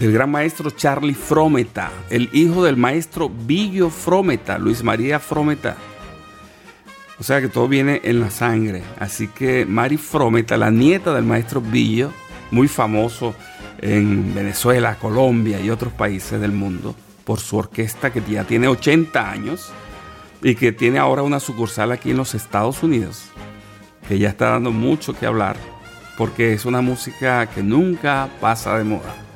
del 0.00 0.12
gran 0.12 0.30
maestro 0.30 0.70
Charlie 0.70 1.12
Frometa, 1.12 1.90
el 2.08 2.30
hijo 2.32 2.64
del 2.64 2.78
maestro 2.78 3.28
Billo 3.28 3.90
Frometa, 3.90 4.58
Luis 4.58 4.82
María 4.82 5.20
Frometa. 5.20 5.76
O 7.18 7.22
sea 7.22 7.42
que 7.42 7.48
todo 7.48 7.68
viene 7.68 8.00
en 8.02 8.18
la 8.18 8.30
sangre. 8.30 8.82
Así 8.98 9.28
que 9.28 9.66
Mari 9.66 9.98
Frometa, 9.98 10.56
la 10.56 10.70
nieta 10.70 11.12
del 11.12 11.24
maestro 11.24 11.60
Billo, 11.60 12.12
muy 12.50 12.66
famoso 12.66 13.34
en 13.78 14.34
Venezuela, 14.34 14.96
Colombia 14.96 15.60
y 15.60 15.68
otros 15.68 15.92
países 15.92 16.40
del 16.40 16.52
mundo, 16.52 16.96
por 17.24 17.38
su 17.38 17.58
orquesta 17.58 18.10
que 18.10 18.22
ya 18.26 18.44
tiene 18.44 18.68
80 18.68 19.30
años 19.30 19.70
y 20.42 20.54
que 20.54 20.72
tiene 20.72 20.98
ahora 20.98 21.22
una 21.22 21.40
sucursal 21.40 21.92
aquí 21.92 22.12
en 22.12 22.16
los 22.16 22.34
Estados 22.34 22.82
Unidos, 22.82 23.26
que 24.08 24.18
ya 24.18 24.30
está 24.30 24.48
dando 24.48 24.70
mucho 24.70 25.12
que 25.12 25.26
hablar, 25.26 25.58
porque 26.16 26.54
es 26.54 26.64
una 26.64 26.80
música 26.80 27.44
que 27.50 27.62
nunca 27.62 28.30
pasa 28.40 28.78
de 28.78 28.84
moda. 28.84 29.29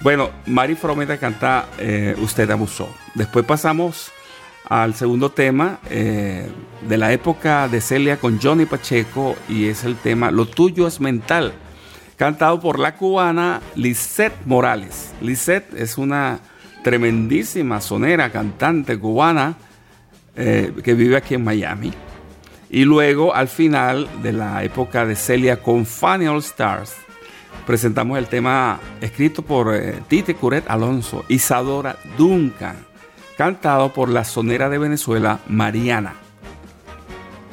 Bueno, 0.00 0.30
Mari 0.46 0.74
Frometa 0.74 1.18
canta 1.18 1.66
eh, 1.78 2.14
Usted 2.18 2.50
abusó. 2.50 2.88
Después 3.14 3.44
pasamos 3.46 4.12
al 4.68 4.94
segundo 4.94 5.30
tema 5.30 5.78
eh, 5.90 6.48
de 6.86 6.98
la 6.98 7.12
época 7.12 7.68
de 7.68 7.80
Celia 7.80 8.18
con 8.18 8.40
Johnny 8.40 8.66
Pacheco 8.66 9.36
y 9.48 9.66
es 9.68 9.84
el 9.84 9.96
tema 9.96 10.30
Lo 10.30 10.46
tuyo 10.46 10.86
es 10.86 11.00
mental, 11.00 11.52
cantado 12.16 12.60
por 12.60 12.78
la 12.78 12.96
cubana 12.96 13.60
Lisette 13.74 14.44
Morales. 14.44 15.12
Lisette 15.20 15.72
es 15.74 15.96
una 15.96 16.40
tremendísima 16.82 17.80
sonera, 17.80 18.30
cantante 18.30 18.98
cubana 18.98 19.56
eh, 20.34 20.72
que 20.84 20.94
vive 20.94 21.16
aquí 21.16 21.34
en 21.34 21.44
Miami. 21.44 21.92
Y 22.68 22.84
luego 22.84 23.34
al 23.34 23.48
final 23.48 24.08
de 24.22 24.32
la 24.32 24.62
época 24.62 25.06
de 25.06 25.16
Celia 25.16 25.62
con 25.62 25.86
Funny 25.86 26.26
All 26.26 26.38
Stars, 26.40 26.94
presentamos 27.66 28.16
el 28.16 28.28
tema 28.28 28.78
escrito 29.00 29.42
por 29.42 29.74
eh, 29.74 30.00
Tite 30.08 30.34
Curet 30.34 30.64
Alonso, 30.70 31.24
Isadora 31.28 31.96
Duncan, 32.16 32.76
cantado 33.36 33.92
por 33.92 34.08
la 34.08 34.24
sonera 34.24 34.70
de 34.70 34.78
Venezuela, 34.78 35.40
Mariana. 35.48 36.14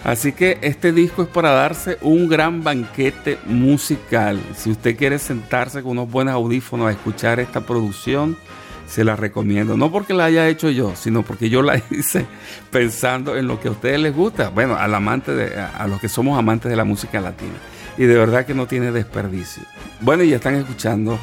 Así 0.03 0.33
que 0.33 0.59
este 0.61 0.91
disco 0.91 1.23
es 1.23 1.29
para 1.29 1.51
darse 1.51 1.97
un 2.01 2.27
gran 2.27 2.63
banquete 2.63 3.39
musical. 3.45 4.39
Si 4.55 4.69
usted 4.69 4.97
quiere 4.97 5.17
sentarse 5.17 5.81
con 5.81 5.93
unos 5.93 6.11
buenos 6.11 6.33
audífonos 6.33 6.87
a 6.87 6.91
escuchar 6.91 7.39
esta 7.39 7.61
producción, 7.61 8.37
se 8.85 9.05
la 9.05 9.15
recomiendo. 9.15 9.77
No 9.77 9.91
porque 9.91 10.13
la 10.13 10.25
haya 10.25 10.47
hecho 10.49 10.69
yo, 10.69 10.93
sino 10.95 11.23
porque 11.23 11.49
yo 11.49 11.61
la 11.61 11.81
hice 11.89 12.25
pensando 12.69 13.37
en 13.37 13.47
lo 13.47 13.59
que 13.59 13.69
a 13.69 13.71
ustedes 13.71 13.99
les 13.99 14.13
gusta. 14.13 14.49
Bueno, 14.49 14.75
al 14.75 14.93
amante 14.93 15.33
de, 15.33 15.59
a 15.59 15.87
los 15.87 16.01
que 16.01 16.09
somos 16.09 16.37
amantes 16.37 16.69
de 16.69 16.75
la 16.75 16.83
música 16.83 17.21
latina. 17.21 17.55
Y 17.97 18.05
de 18.05 18.17
verdad 18.17 18.45
que 18.45 18.53
no 18.53 18.67
tiene 18.67 18.91
desperdicio. 18.91 19.63
Bueno, 20.01 20.23
y 20.23 20.29
ya 20.29 20.37
están 20.37 20.55
escuchando 20.55 21.19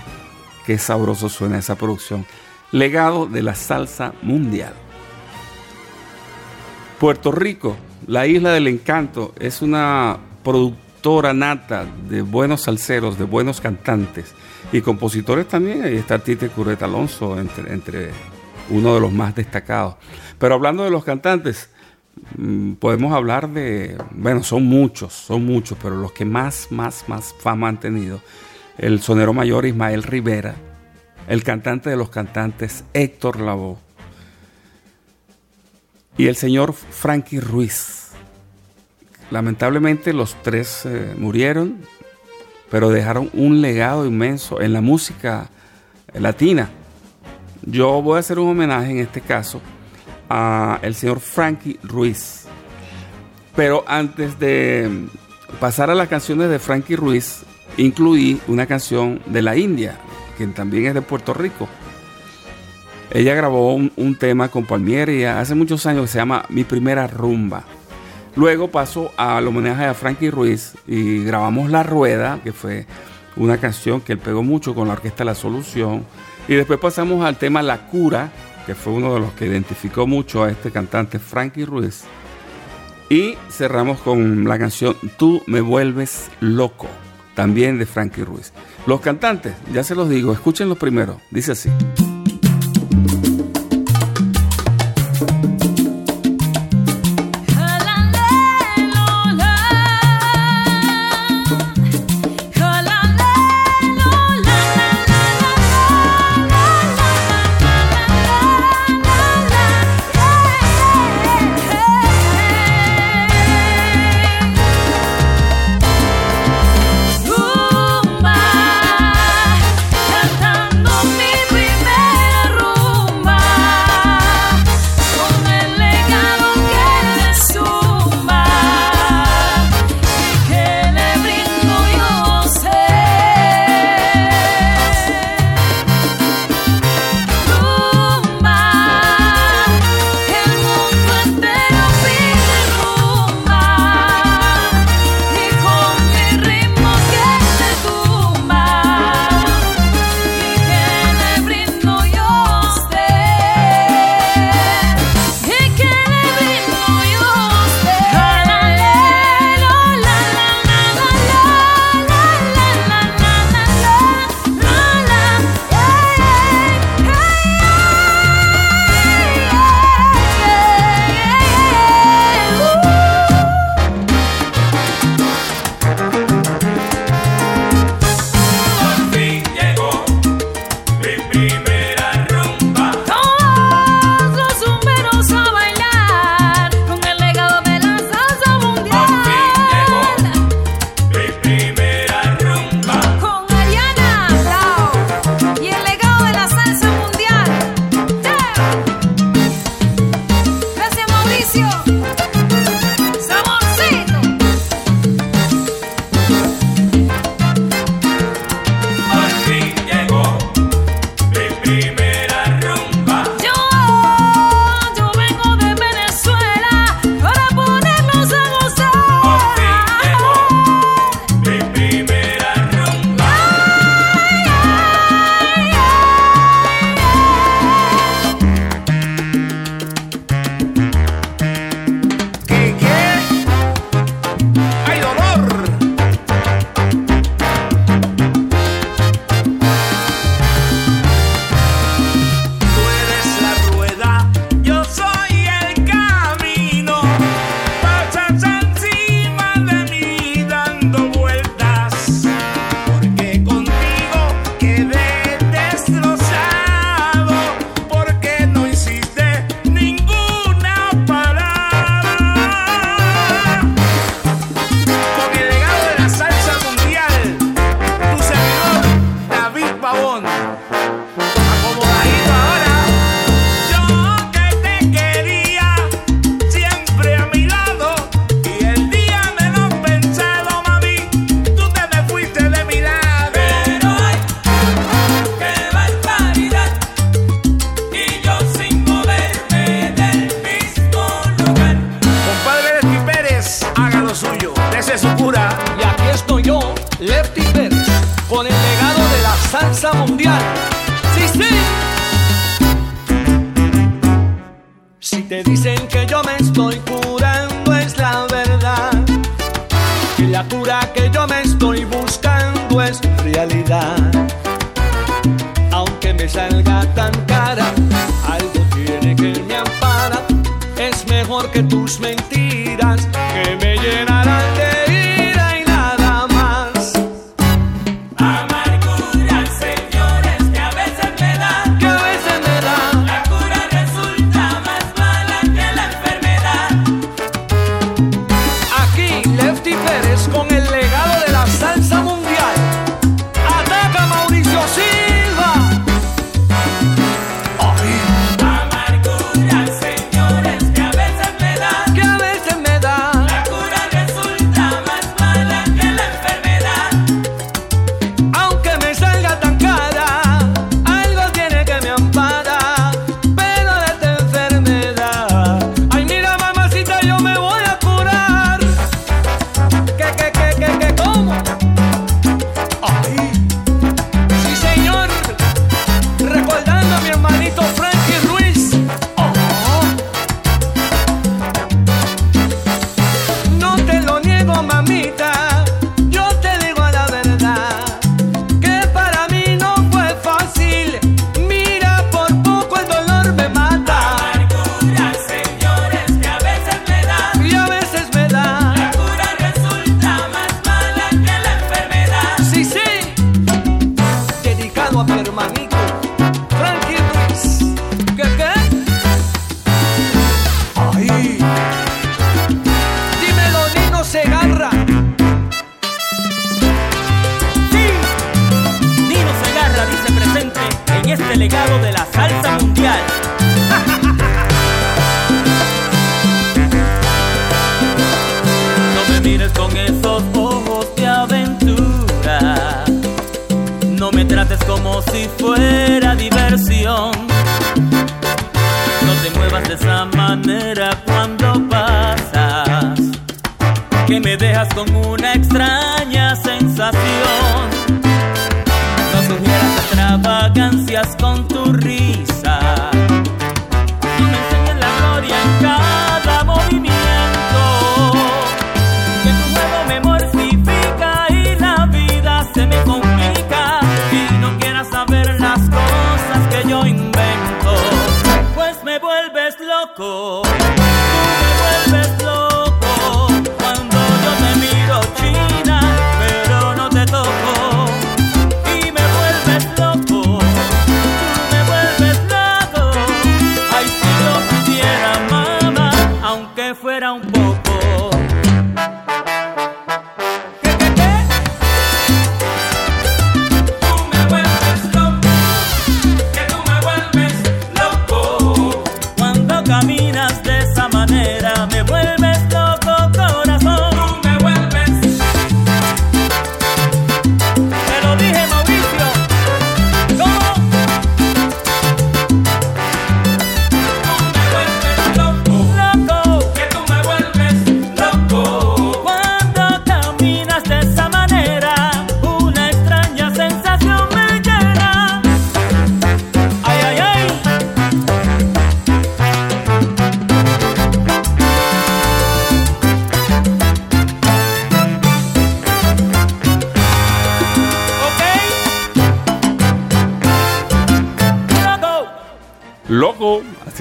qué 0.65 0.79
sabroso 0.79 1.29
suena 1.29 1.59
esa 1.59 1.75
producción. 1.75 2.25
Legado 2.73 3.27
de 3.27 3.43
la 3.43 3.55
salsa 3.55 4.13
mundial. 4.23 4.75
Puerto 7.01 7.33
Rico, 7.33 7.77
la 8.07 8.27
isla 8.27 8.53
del 8.53 8.69
encanto, 8.69 9.35
es 9.39 9.63
una 9.63 10.19
productora 10.45 11.33
nata 11.33 11.87
de 12.09 12.23
buenos 12.23 12.63
salseros, 12.63 13.19
de 13.19 13.25
buenos 13.25 13.61
cantantes 13.61 14.35
y 14.71 14.81
compositores 14.81 15.49
también. 15.49 15.83
Ahí 15.83 15.97
está 15.97 16.19
Tite 16.19 16.51
Curret 16.51 16.83
Alonso, 16.83 17.39
entre, 17.39 17.73
entre 17.73 18.11
uno 18.69 18.95
de 18.95 19.01
los 19.01 19.13
más 19.13 19.35
destacados. 19.35 19.97
Pero 20.39 20.55
hablando 20.55 20.85
de 20.85 20.91
los 20.91 21.05
cantantes, 21.05 21.71
podemos 22.79 23.13
hablar 23.13 23.49
de, 23.51 23.97
bueno, 24.13 24.43
son 24.43 24.65
muchos, 24.65 25.13
son 25.13 25.45
muchos, 25.45 25.77
pero 25.81 25.97
los 25.97 26.13
que 26.13 26.25
más, 26.25 26.69
más, 26.71 27.09
más 27.09 27.35
fama 27.39 27.69
han 27.69 27.81
tenido, 27.81 28.21
el 28.79 29.01
sonero 29.01 29.33
mayor 29.33 29.67
Ismael 29.67 30.03
Rivera, 30.03 30.55
el 31.29 31.43
cantante 31.43 31.91
de 31.91 31.97
los 31.97 32.11
cantantes 32.11 32.85
Héctor 32.93 33.41
Lavoe 33.41 33.77
y 36.17 36.27
el 36.27 36.37
señor 36.37 36.73
Frankie 36.73 37.41
Ruiz. 37.41 38.09
Lamentablemente 39.31 40.13
los 40.13 40.35
tres 40.43 40.85
eh, 40.85 41.15
murieron, 41.17 41.79
pero 42.71 42.91
dejaron 42.91 43.31
un 43.33 43.61
legado 43.61 44.07
inmenso 44.07 44.61
en 44.61 44.73
la 44.73 44.81
música 44.81 45.49
latina. 46.15 46.71
Yo 47.63 48.03
voy 48.03 48.17
a 48.17 48.21
hacer 48.21 48.39
un 48.39 48.49
homenaje 48.49 48.91
en 48.91 48.99
este 48.99 49.21
caso 49.21 49.61
el 50.83 50.95
señor 50.95 51.21
Frankie 51.21 51.79
Ruiz. 51.83 52.45
Pero 53.57 53.85
antes 53.87 54.39
de 54.39 55.07
pasar 55.59 55.91
a 55.91 55.95
las 55.95 56.09
canciones 56.09 56.49
de 56.51 56.59
Frankie 56.59 56.97
Ruiz, 56.97 57.43
incluí 57.77 58.41
una 58.47 58.67
canción 58.67 59.21
de 59.27 59.43
la 59.43 59.57
India, 59.57 59.99
que 60.39 60.47
también 60.49 60.87
es 60.87 60.95
de 60.95 61.03
Puerto 61.03 61.35
Rico. 61.35 61.69
Ella 63.13 63.35
grabó 63.35 63.75
un, 63.75 64.17
tema 64.17 64.49
con 64.49 64.67
Palmieri 64.67 65.25
hace 65.25 65.57
muchos 65.57 65.85
años 65.87 66.03
que 66.03 66.09
se 66.09 66.19
llama 66.19 66.45
Mi 66.49 66.63
Primera 66.63 67.09
Rumba. 67.09 67.65
Luego 68.37 68.69
pasó 68.69 69.11
al 69.17 69.49
homenaje 69.49 69.85
a 69.85 69.95
Frankie 69.95 70.31
Ruiz 70.31 70.75
y 70.87 71.25
grabamos 71.25 71.71
La 71.71 71.83
Rueda, 71.83 72.39
que 72.45 72.53
fue 72.53 72.87
una 73.37 73.59
canción 73.59 74.01
que 74.01 74.13
él 74.13 74.19
pegó 74.19 74.45
mucho 74.45 74.77
con 74.77 74.87
la 74.87 74.95
orquesta 74.95 75.25
La 75.25 75.35
Solución. 75.35 76.05
Y 76.47 76.55
después 76.55 76.79
pasamos 76.79 77.25
al 77.25 77.37
tema 77.37 77.63
La 77.63 77.89
Cura, 77.89 78.31
que 78.71 78.77
fue 78.77 78.93
uno 78.93 79.15
de 79.15 79.19
los 79.19 79.33
que 79.33 79.47
identificó 79.47 80.07
mucho 80.07 80.45
a 80.45 80.51
este 80.53 80.71
cantante 80.71 81.19
Frankie 81.19 81.65
Ruiz. 81.65 82.05
Y 83.09 83.35
cerramos 83.51 83.99
con 83.99 84.45
la 84.45 84.61
canción 84.61 84.95
Tú 85.19 85.43
me 85.49 85.61
vuelves 85.61 86.31
loco, 86.39 86.87
también 87.35 87.81
de 87.81 87.87
Frankie 87.87 88.23
Ruiz. 88.23 88.53
Los 88.87 89.01
cantantes, 89.01 89.55
ya 89.73 89.83
se 89.83 89.97
los 89.97 90.09
digo, 90.09 90.33
escuchen 90.33 90.69
los 90.69 90.79
primeros, 90.79 91.17
dice 91.33 91.51
así. 91.51 91.69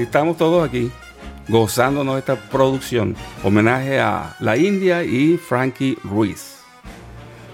Estamos 0.10 0.38
todos 0.38 0.68
aquí, 0.68 0.89
gozándonos 1.49 2.16
de 2.16 2.20
esta 2.22 2.36
producción. 2.36 3.16
Homenaje 3.43 3.99
a 3.99 4.36
la 4.39 4.57
India 4.57 5.03
y 5.03 5.38
Frankie 5.38 5.99
Ruiz. 6.03 6.55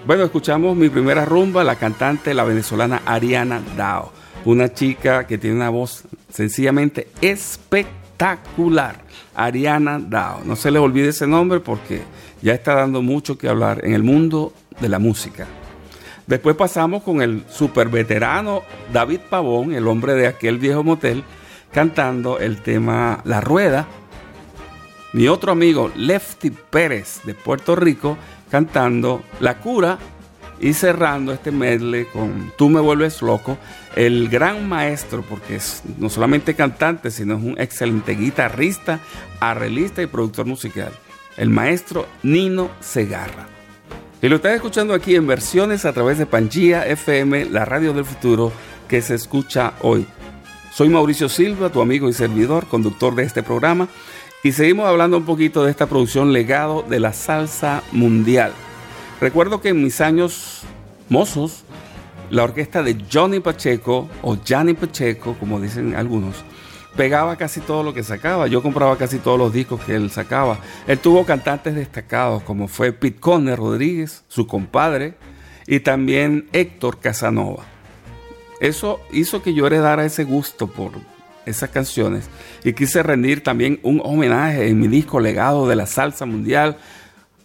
Bueno, 0.06 0.24
escuchamos 0.24 0.74
mi 0.74 0.88
primera 0.88 1.26
rumba, 1.26 1.62
la 1.64 1.76
cantante, 1.76 2.32
la 2.32 2.44
venezolana 2.44 3.02
Ariana 3.04 3.60
Dao. 3.76 4.10
Una 4.46 4.72
chica 4.72 5.26
que 5.26 5.36
tiene 5.36 5.56
una 5.56 5.68
voz 5.68 6.04
sencillamente 6.30 7.08
espectacular. 7.20 9.02
Ariana 9.34 9.98
Dao. 9.98 10.40
No 10.46 10.56
se 10.56 10.70
le 10.70 10.78
olvide 10.78 11.08
ese 11.08 11.26
nombre 11.26 11.60
porque 11.60 12.04
ya 12.40 12.54
está 12.54 12.74
dando 12.74 13.02
mucho 13.02 13.36
que 13.36 13.50
hablar 13.50 13.84
en 13.84 13.92
el 13.92 14.02
mundo 14.02 14.54
de 14.80 14.88
la 14.88 14.98
música. 14.98 15.46
Después 16.26 16.56
pasamos 16.56 17.02
con 17.02 17.20
el 17.20 17.44
super 17.50 17.90
veterano 17.90 18.62
David 18.94 19.20
Pavón, 19.28 19.74
el 19.74 19.86
hombre 19.86 20.14
de 20.14 20.26
aquel 20.26 20.56
viejo 20.56 20.82
motel, 20.82 21.22
cantando 21.76 22.38
el 22.38 22.62
tema 22.62 23.20
La 23.26 23.42
Rueda. 23.42 23.86
Mi 25.12 25.28
otro 25.28 25.52
amigo 25.52 25.92
Lefty 25.94 26.48
Pérez 26.48 27.20
de 27.24 27.34
Puerto 27.34 27.76
Rico 27.76 28.16
cantando 28.50 29.22
La 29.40 29.58
Cura 29.58 29.98
y 30.58 30.72
cerrando 30.72 31.34
este 31.34 31.50
medley 31.50 32.06
con 32.06 32.50
Tú 32.56 32.70
me 32.70 32.80
vuelves 32.80 33.20
loco, 33.20 33.58
el 33.94 34.30
gran 34.30 34.66
maestro, 34.66 35.20
porque 35.20 35.56
es 35.56 35.82
no 35.98 36.08
solamente 36.08 36.54
cantante, 36.54 37.10
sino 37.10 37.36
es 37.36 37.44
un 37.44 37.60
excelente 37.60 38.14
guitarrista, 38.14 38.98
arreglista 39.38 40.00
y 40.00 40.06
productor 40.06 40.46
musical, 40.46 40.92
el 41.36 41.50
maestro 41.50 42.06
Nino 42.22 42.70
Segarra. 42.80 43.48
Y 44.22 44.30
lo 44.30 44.36
estás 44.36 44.54
escuchando 44.54 44.94
aquí 44.94 45.14
en 45.14 45.26
versiones 45.26 45.84
a 45.84 45.92
través 45.92 46.16
de 46.16 46.24
Pangía 46.24 46.86
FM, 46.86 47.50
la 47.50 47.66
radio 47.66 47.92
del 47.92 48.06
futuro 48.06 48.50
que 48.88 49.02
se 49.02 49.14
escucha 49.14 49.74
hoy. 49.82 50.06
Soy 50.76 50.90
Mauricio 50.90 51.30
Silva, 51.30 51.70
tu 51.70 51.80
amigo 51.80 52.06
y 52.10 52.12
servidor, 52.12 52.66
conductor 52.66 53.14
de 53.14 53.22
este 53.22 53.42
programa, 53.42 53.88
y 54.42 54.52
seguimos 54.52 54.86
hablando 54.86 55.16
un 55.16 55.24
poquito 55.24 55.64
de 55.64 55.70
esta 55.70 55.86
producción 55.86 56.34
legado 56.34 56.82
de 56.82 57.00
la 57.00 57.14
salsa 57.14 57.82
mundial. 57.92 58.52
Recuerdo 59.18 59.62
que 59.62 59.70
en 59.70 59.82
mis 59.82 60.02
años 60.02 60.64
mozos, 61.08 61.64
la 62.28 62.44
orquesta 62.44 62.82
de 62.82 63.02
Johnny 63.10 63.40
Pacheco, 63.40 64.06
o 64.20 64.36
Johnny 64.46 64.74
Pacheco, 64.74 65.34
como 65.40 65.62
dicen 65.62 65.94
algunos, 65.94 66.44
pegaba 66.94 67.36
casi 67.36 67.60
todo 67.60 67.82
lo 67.82 67.94
que 67.94 68.02
sacaba. 68.02 68.46
Yo 68.46 68.62
compraba 68.62 68.98
casi 68.98 69.16
todos 69.16 69.38
los 69.38 69.54
discos 69.54 69.80
que 69.80 69.94
él 69.94 70.10
sacaba. 70.10 70.58
Él 70.86 70.98
tuvo 70.98 71.24
cantantes 71.24 71.74
destacados, 71.74 72.42
como 72.42 72.68
fue 72.68 72.92
Pete 72.92 73.18
Conner 73.18 73.58
Rodríguez, 73.58 74.24
su 74.28 74.46
compadre, 74.46 75.14
y 75.66 75.80
también 75.80 76.50
Héctor 76.52 77.00
Casanova. 77.00 77.64
Eso 78.60 79.00
hizo 79.12 79.42
que 79.42 79.54
yo 79.54 79.66
heredara 79.66 80.04
ese 80.04 80.24
gusto 80.24 80.66
por 80.66 80.92
esas 81.44 81.70
canciones 81.70 82.28
y 82.64 82.72
quise 82.72 83.02
rendir 83.02 83.42
también 83.42 83.78
un 83.82 84.00
homenaje 84.02 84.68
en 84.68 84.80
mi 84.80 84.88
disco 84.88 85.20
Legado 85.20 85.68
de 85.68 85.76
la 85.76 85.86
Salsa 85.86 86.26
Mundial 86.26 86.78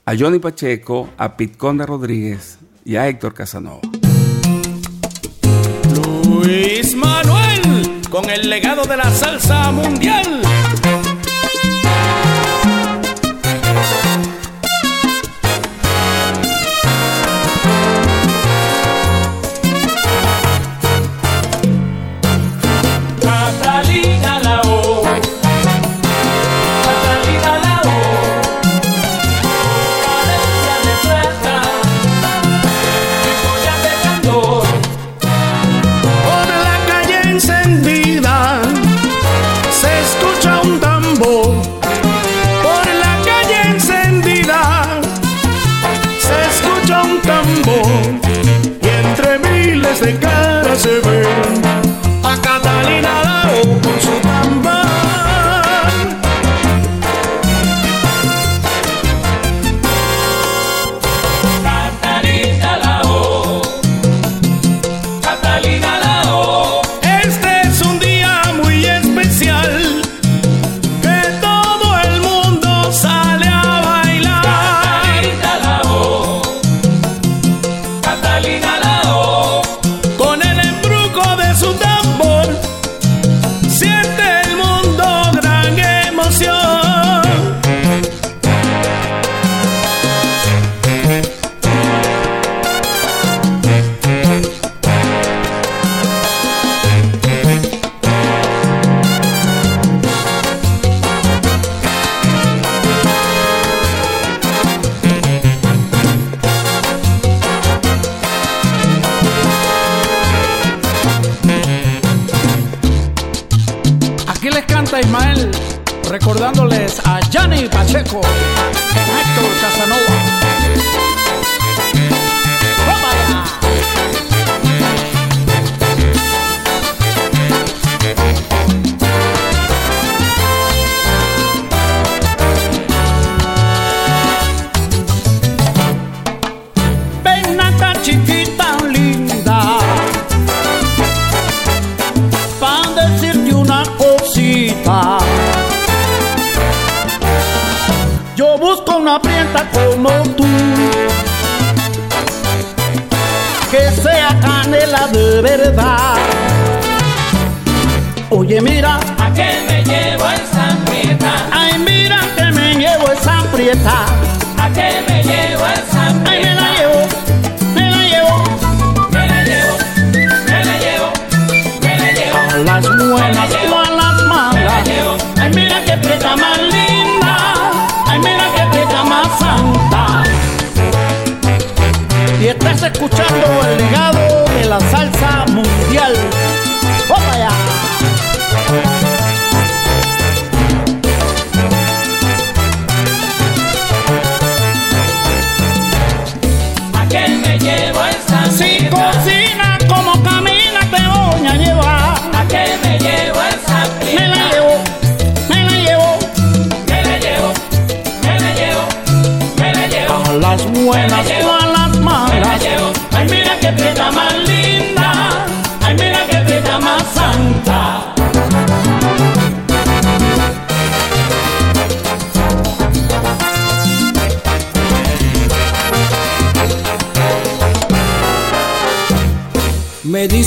a 0.06 0.16
Johnny 0.18 0.40
Pacheco, 0.40 1.10
a 1.18 1.38
Pitcón 1.38 1.78
de 1.78 1.86
Rodríguez 1.86 2.58
y 2.84 2.96
a 2.96 3.08
Héctor 3.08 3.34
Casanova. 3.34 3.82
Luis 6.26 6.96
Manuel 6.96 7.62
con 8.10 8.30
el 8.30 8.50
legado 8.50 8.84
de 8.84 8.98
la 8.98 9.10
salsa 9.12 9.72
mundial. 9.72 10.42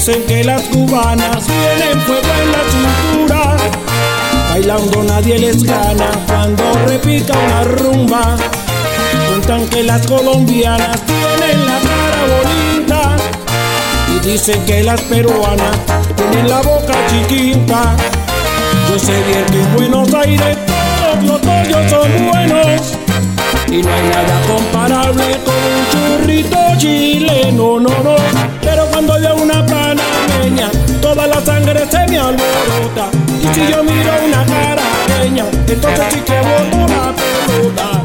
Dicen 0.07 0.23
que 0.27 0.45
las 0.45 0.61
cubanas 0.65 1.47
tienen 1.47 1.99
fuego 2.03 2.29
en 2.43 2.53
la 2.53 2.59
cintura. 2.71 3.57
Bailando 4.51 5.03
nadie 5.03 5.39
les 5.39 5.63
gana 5.63 6.11
cuando 6.27 6.63
repica 6.87 7.33
una 7.33 7.65
rumba. 7.65 8.37
Cuentan 9.29 9.67
que 9.69 9.83
las 9.83 10.07
colombianas 10.07 11.01
tienen 11.07 11.65
la 11.65 11.79
cara 11.81 12.21
bonita. 12.37 13.17
Y 14.15 14.29
dicen 14.29 14.63
que 14.67 14.83
las 14.83 15.01
peruanas 15.01 15.75
tienen 16.17 16.51
la 16.51 16.61
boca 16.61 16.93
chiquita. 17.09 17.97
Yo 18.91 18.99
sé 18.99 19.23
bien 19.23 19.47
que 19.47 19.63
en 19.63 19.75
Buenos 19.75 20.13
Aires 20.13 20.59
todos 20.67 21.25
los 21.25 21.41
pollos 21.41 21.91
son 21.91 22.27
buenos. 22.27 22.93
Y 23.71 23.81
no 23.83 23.91
hay 23.91 24.09
nada 24.11 24.43
comparable 24.47 25.25
con 25.47 25.55
un 25.55 26.21
churrito 26.21 26.59
chileno, 26.77 27.81
no, 27.81 27.89
no. 28.03 28.17
Pero 28.61 28.87
cuando 28.87 29.19
veo 29.19 29.37
una 29.37 29.54
toda 31.15 31.27
la 31.29 31.41
sangre 31.45 31.81
se 31.91 32.07
me 32.09 32.19
alborota. 32.19 33.09
Y 33.41 33.55
si 33.55 33.71
yo 33.71 33.85
miro 33.85 34.13
una 34.27 34.45
carareña, 34.45 35.45
entonces 35.69 36.07
sí 36.13 36.21
que 36.21 36.39
boto 36.41 36.93
la 36.93 37.15
pelota. 37.15 38.01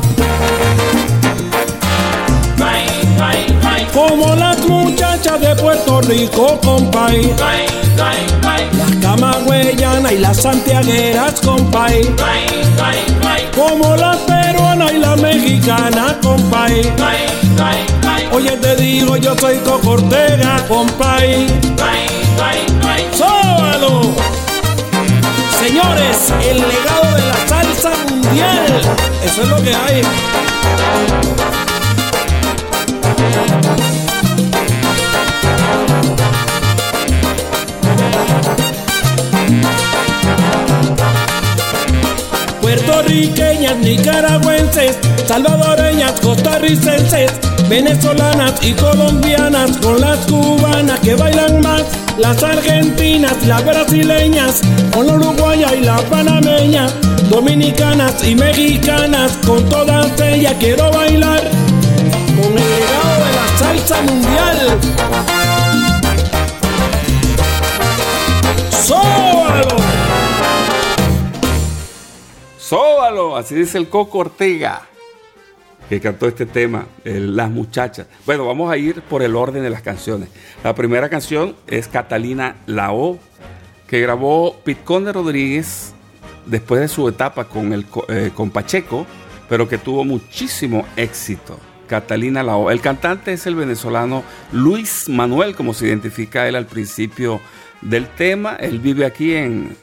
Como 3.94 4.36
las 4.36 4.60
muchachas 4.68 5.42
de 5.42 5.56
Puerto 5.56 6.02
Rico, 6.02 6.60
compay. 6.64 7.34
Las 7.98 8.96
camagüeyanas 9.02 10.12
y 10.12 10.18
las 10.20 10.38
santiagueras, 10.38 11.42
compay. 11.42 12.16
Como 13.56 13.96
las 13.96 14.18
peruanas 14.18 14.92
y 14.94 14.98
las 14.98 15.20
mexicanas, 15.20 16.16
compay. 16.22 16.94
Oye, 18.32 18.56
te 18.58 18.76
digo, 18.76 19.18
yo 19.18 19.36
soy 19.36 19.58
cocortera, 19.58 20.64
compay. 20.68 21.48
¡Sóbalo! 23.14 24.02
Señores, 25.60 26.34
el 26.44 26.58
legado 26.58 27.16
de 27.16 27.26
la 27.26 27.48
salsa 27.48 27.92
mundial. 28.10 28.82
Eso 29.24 29.42
es 29.42 29.48
lo 29.48 29.62
que 29.62 29.76
hay. 29.76 30.02
Puertorriqueñas, 42.62 43.78
nicaragüenses, 43.78 44.98
salvadoreñas, 45.28 46.20
costarricenses, 46.22 47.32
venezolanas 47.68 48.54
y 48.62 48.74
colombianas, 48.74 49.78
con 49.78 50.00
las 50.00 50.18
cubanas 50.26 51.00
que 51.00 51.16
bailan 51.16 51.62
más, 51.62 51.84
las 52.20 52.44
argentinas, 52.44 53.46
las 53.48 53.66
brasileñas, 53.66 54.62
con 54.94 55.08
la 55.08 55.14
uruguaya 55.14 55.74
y 55.74 55.82
la 55.82 55.98
panameña, 56.10 56.88
dominicanas 57.30 58.24
y 58.24 58.36
mexicanas, 58.36 59.38
con 59.46 59.68
todas 59.70 60.20
ellas 60.22 60.56
quiero 60.60 60.92
bailar, 60.92 61.42
con 62.36 62.58
el 62.58 62.70
legado 62.70 63.26
de 63.26 63.32
la 63.36 63.58
salsa 63.58 64.02
mundial. 64.02 64.80
¡Sóbalo! 68.86 69.76
Sóbalo, 72.58 73.38
así 73.38 73.56
dice 73.56 73.78
el 73.78 73.88
Coco 73.88 74.20
Ortega, 74.20 74.89
que 75.90 76.00
cantó 76.00 76.28
este 76.28 76.46
tema, 76.46 76.86
Las 77.04 77.50
Muchachas. 77.50 78.06
Bueno, 78.28 78.46
vamos 78.46 78.72
a 78.72 78.78
ir 78.78 79.02
por 79.02 79.24
el 79.24 79.36
orden 79.36 79.64
de 79.64 79.72
las 79.72 79.82
canciones. 79.82 80.30
La 80.64 80.76
primera 80.76 81.10
canción 81.10 81.56
es 81.66 81.88
Catalina 81.88 82.58
Lao, 82.68 83.18
que 83.88 84.00
grabó 84.00 84.56
Pitconde 84.64 85.12
Rodríguez 85.12 85.94
después 86.46 86.80
de 86.80 86.88
su 86.88 87.10
etapa 87.10 87.46
con, 87.46 87.74
el, 87.74 87.88
eh, 88.08 88.30
con 88.36 88.52
Pacheco, 88.52 89.08
pero 89.50 89.68
que 89.68 89.80
tuvo 89.80 90.04
muchísimo 90.04 90.86
éxito. 90.96 91.60
Catalina 91.88 92.44
Lao. 92.44 92.70
El 92.70 92.82
cantante 92.82 93.34
es 93.34 93.48
el 93.48 93.56
venezolano 93.56 94.24
Luis 94.52 95.10
Manuel, 95.10 95.56
como 95.56 95.74
se 95.74 95.88
identifica 95.88 96.48
él 96.48 96.56
al 96.56 96.68
principio 96.68 97.42
del 97.82 98.06
tema. 98.06 98.56
Él 98.60 98.78
vive 98.78 99.08
aquí 99.08 99.34
en, 99.34 99.76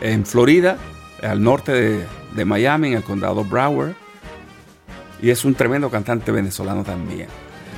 en 0.00 0.24
Florida, 0.24 0.78
al 1.22 1.42
norte 1.42 1.72
de, 1.72 2.06
de 2.34 2.44
Miami, 2.46 2.88
en 2.88 2.94
el 2.94 3.02
condado 3.02 3.44
Broward. 3.44 3.92
Y 5.22 5.30
es 5.30 5.44
un 5.44 5.54
tremendo 5.54 5.90
cantante 5.90 6.32
venezolano 6.32 6.84
también. 6.84 7.28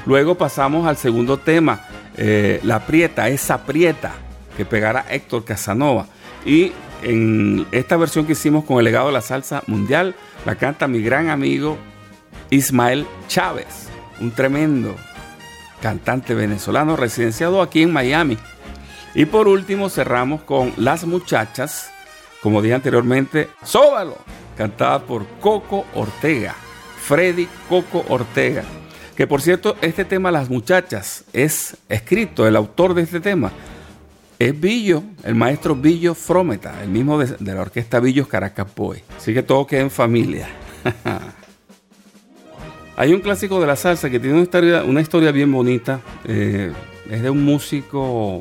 Luego 0.07 0.37
pasamos 0.37 0.87
al 0.87 0.97
segundo 0.97 1.39
tema, 1.39 1.87
eh, 2.17 2.61
La 2.65 2.87
Prieta, 2.87 3.29
esa 3.29 3.65
Prieta, 3.65 4.13
que 4.57 4.65
pegará 4.65 5.07
Héctor 5.11 5.45
Casanova. 5.45 6.07
Y 6.45 6.73
en 7.03 7.67
esta 7.73 7.97
versión 7.97 8.27
que 8.27 8.33
hicimos 8.33 8.65
con 8.65 8.79
el 8.79 8.85
legado 8.85 9.07
de 9.09 9.13
la 9.13 9.21
salsa 9.21 9.63
mundial, 9.67 10.15
la 10.45 10.57
canta 10.57 10.89
mi 10.89 11.01
gran 11.03 11.31
amigo 11.31 11.79
Ismael 12.51 13.07
Chávez, 13.29 13.89
un 14.21 14.31
tremendo 14.33 14.95
cantante 15.81 16.35
venezolano 16.35 16.97
residenciado 16.97 17.63
aquí 17.63 17.83
en 17.83 17.93
Miami. 17.93 18.39
Y 19.15 19.27
por 19.27 19.49
último 19.49 19.89
cerramos 19.89 20.43
con 20.43 20.73
Las 20.77 21.05
Muchachas, 21.05 21.91
como 22.43 22.63
dije 22.63 22.75
anteriormente, 22.75 23.51
Sóbalo, 23.63 24.17
cantada 24.57 25.01
por 25.01 25.27
Coco 25.41 25.85
Ortega, 25.95 26.55
Freddy 27.13 27.47
Coco 27.69 28.07
Ortega. 28.09 28.65
Que 29.15 29.27
por 29.27 29.43
cierto, 29.43 29.77
este 29.83 30.07
tema 30.07 30.31
Las 30.31 30.49
Muchachas 30.49 31.25
es 31.35 31.77
escrito, 31.87 32.47
el 32.47 32.57
autor 32.57 32.95
de 32.95 33.03
este 33.03 33.21
tema 33.21 33.53
es 34.39 34.59
Billo, 34.59 35.03
el 35.23 35.35
maestro 35.35 35.77
Billo 35.77 36.15
Frometa, 36.15 36.83
el 36.83 36.89
mismo 36.89 37.19
de, 37.19 37.53
la 37.53 37.61
orquesta 37.61 38.01
Billos 38.01 38.29
Caracas 38.29 38.67
Boy. 38.75 39.03
Así 39.15 39.35
que 39.35 39.43
todo 39.43 39.67
queda 39.67 39.83
en 39.83 39.91
familia. 39.91 40.49
Hay 42.97 43.13
un 43.13 43.21
clásico 43.21 43.61
de 43.61 43.67
la 43.67 43.77
salsa 43.77 44.09
que 44.09 44.19
tiene 44.19 44.37
una 44.37 44.45
historia, 44.45 44.83
una 44.83 45.03
historia 45.03 45.33
bien 45.33 45.53
bonita. 45.53 46.01
eh, 46.25 46.73
es 47.11 47.21
de 47.21 47.29
un 47.29 47.45
músico 47.45 48.41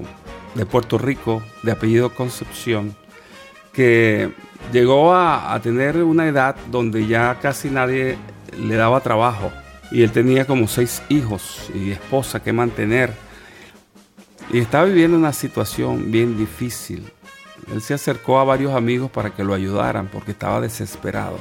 de 0.56 0.66
Puerto 0.66 0.98
Rico, 0.98 1.44
de 1.64 1.74
apellido 1.74 2.16
Concepción, 2.16 2.96
que 3.74 4.32
llegó 4.72 5.14
a 5.14 5.60
tener 5.62 5.98
una 5.98 6.26
edad 6.26 6.56
donde 6.72 7.06
ya 7.06 7.38
casi 7.42 7.70
nadie 7.70 8.18
le 8.58 8.76
daba 8.76 9.02
trabajo. 9.02 9.52
Y 9.92 10.04
él 10.04 10.12
tenía 10.12 10.46
como 10.46 10.68
seis 10.68 11.02
hijos 11.10 11.70
y 11.74 11.92
esposa 11.92 12.42
que 12.42 12.54
mantener. 12.54 13.14
Y 14.52 14.60
estaba 14.60 14.86
viviendo 14.86 15.18
una 15.18 15.34
situación 15.34 16.12
bien 16.12 16.38
difícil. 16.38 17.12
Él 17.72 17.82
se 17.82 17.94
acercó 17.94 18.40
a 18.40 18.44
varios 18.44 18.74
amigos 18.74 19.12
para 19.12 19.30
que 19.32 19.44
lo 19.44 19.54
ayudaran 19.54 20.08
porque 20.08 20.32
estaba 20.32 20.62
desesperado. 20.62 21.38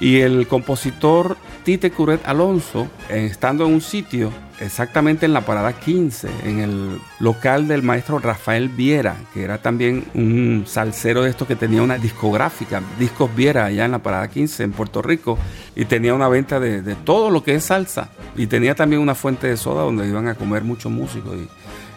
Y 0.00 0.20
el 0.20 0.48
compositor 0.48 1.36
Tite 1.64 1.92
Curet 1.92 2.26
Alonso, 2.26 2.88
eh, 3.08 3.28
estando 3.30 3.66
en 3.66 3.74
un 3.74 3.80
sitio, 3.80 4.32
exactamente 4.62 5.26
en 5.26 5.32
la 5.32 5.44
parada 5.44 5.72
15, 5.72 6.28
en 6.44 6.60
el 6.60 7.00
local 7.18 7.68
del 7.68 7.82
maestro 7.82 8.18
Rafael 8.18 8.68
Viera, 8.68 9.16
que 9.34 9.42
era 9.42 9.58
también 9.58 10.04
un 10.14 10.64
salsero 10.66 11.22
de 11.22 11.30
estos 11.30 11.48
que 11.48 11.56
tenía 11.56 11.82
una 11.82 11.98
discográfica, 11.98 12.82
Discos 12.98 13.34
Viera, 13.34 13.66
allá 13.66 13.84
en 13.84 13.90
la 13.90 13.98
parada 13.98 14.28
15, 14.28 14.62
en 14.62 14.72
Puerto 14.72 15.02
Rico, 15.02 15.38
y 15.74 15.84
tenía 15.84 16.14
una 16.14 16.28
venta 16.28 16.60
de, 16.60 16.82
de 16.82 16.94
todo 16.94 17.30
lo 17.30 17.42
que 17.42 17.54
es 17.54 17.64
salsa. 17.64 18.10
Y 18.36 18.46
tenía 18.46 18.74
también 18.74 19.02
una 19.02 19.14
fuente 19.14 19.48
de 19.48 19.56
soda 19.56 19.82
donde 19.82 20.08
iban 20.08 20.28
a 20.28 20.34
comer 20.34 20.62
muchos 20.62 20.90
músicos. 20.90 21.36
Y 21.36 21.48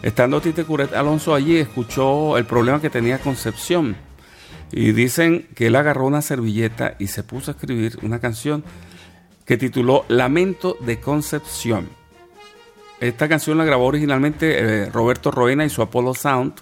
estando 0.06 0.40
Tite 0.40 0.64
Curet 0.64 0.92
Alonso 0.92 1.34
allí, 1.34 1.56
escuchó 1.56 2.36
el 2.36 2.44
problema 2.44 2.80
que 2.80 2.90
tenía 2.90 3.18
Concepción. 3.18 3.96
Y 4.72 4.92
dicen 4.92 5.46
que 5.54 5.68
él 5.68 5.76
agarró 5.76 6.06
una 6.06 6.22
servilleta 6.22 6.96
y 6.98 7.06
se 7.06 7.22
puso 7.22 7.50
a 7.50 7.54
escribir 7.54 7.98
una 8.02 8.18
canción 8.18 8.64
que 9.44 9.56
tituló 9.56 10.04
Lamento 10.08 10.76
de 10.80 11.00
Concepción. 11.00 11.88
Esta 13.00 13.28
canción 13.28 13.58
la 13.58 13.64
grabó 13.64 13.86
originalmente 13.86 14.58
eh, 14.58 14.86
Roberto 14.86 15.30
Roena 15.30 15.64
y 15.64 15.70
su 15.70 15.82
Apollo 15.82 16.14
Sound 16.14 16.54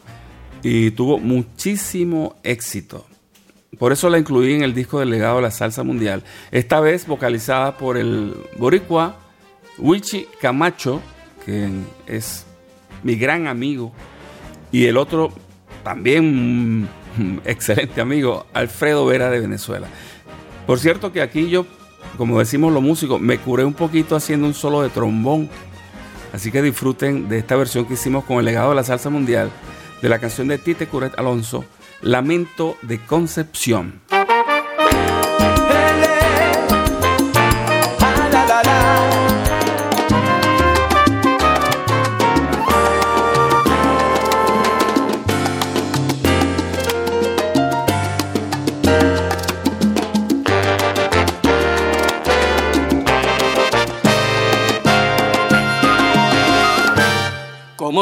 y 0.62 0.90
tuvo 0.92 1.18
muchísimo 1.18 2.36
éxito. 2.42 3.06
Por 3.78 3.92
eso 3.92 4.08
la 4.08 4.18
incluí 4.18 4.54
en 4.54 4.62
el 4.62 4.74
disco 4.74 5.00
del 5.00 5.10
legado 5.10 5.36
de 5.36 5.42
la 5.42 5.50
salsa 5.50 5.82
mundial. 5.82 6.22
Esta 6.50 6.80
vez 6.80 7.06
vocalizada 7.06 7.76
por 7.76 7.96
el 7.96 8.34
boricua 8.56 9.16
Wichi 9.78 10.26
Camacho, 10.40 11.02
que 11.44 11.68
es 12.06 12.46
mi 13.02 13.16
gran 13.16 13.46
amigo, 13.46 13.92
y 14.72 14.86
el 14.86 14.96
otro 14.96 15.32
también 15.82 16.88
un 17.18 17.40
excelente 17.44 18.00
amigo, 18.00 18.46
Alfredo 18.52 19.06
Vera 19.06 19.30
de 19.30 19.40
Venezuela. 19.40 19.86
Por 20.66 20.78
cierto 20.78 21.12
que 21.12 21.20
aquí 21.20 21.48
yo, 21.48 21.66
como 22.16 22.38
decimos 22.38 22.72
los 22.72 22.82
músicos, 22.82 23.20
me 23.20 23.38
curé 23.38 23.64
un 23.64 23.74
poquito 23.74 24.16
haciendo 24.16 24.46
un 24.46 24.54
solo 24.54 24.82
de 24.82 24.88
trombón. 24.88 25.48
Así 26.34 26.50
que 26.50 26.62
disfruten 26.62 27.28
de 27.28 27.38
esta 27.38 27.54
versión 27.54 27.84
que 27.84 27.94
hicimos 27.94 28.24
con 28.24 28.38
el 28.38 28.44
legado 28.44 28.70
de 28.70 28.74
la 28.74 28.82
salsa 28.82 29.08
mundial 29.08 29.52
de 30.02 30.08
la 30.08 30.18
canción 30.18 30.48
de 30.48 30.58
Tite 30.58 30.88
Curet 30.88 31.16
Alonso, 31.16 31.64
Lamento 32.02 32.76
de 32.82 32.98
Concepción. 32.98 34.00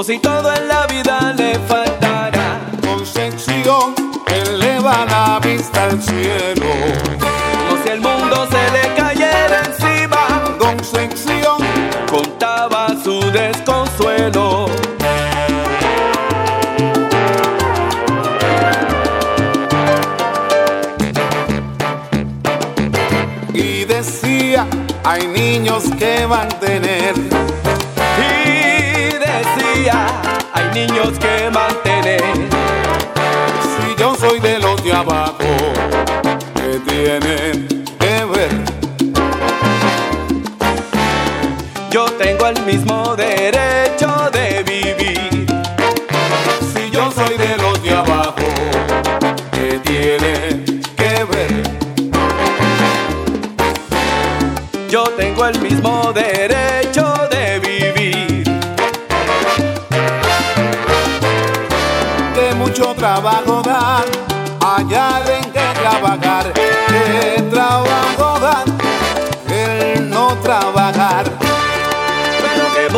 Si 0.03 0.19
todo 0.19 0.53
en 0.53 0.67
la 0.67 0.85
vida 0.89 1.33
le 1.39 1.57
faltara. 1.61 2.59
Concepción, 2.85 3.95
eleva 4.27 5.07
la 5.07 5.39
vista 5.39 5.85
al 5.85 6.03
cielo. 6.03 6.42
derecho 43.53 44.31
de 44.33 44.52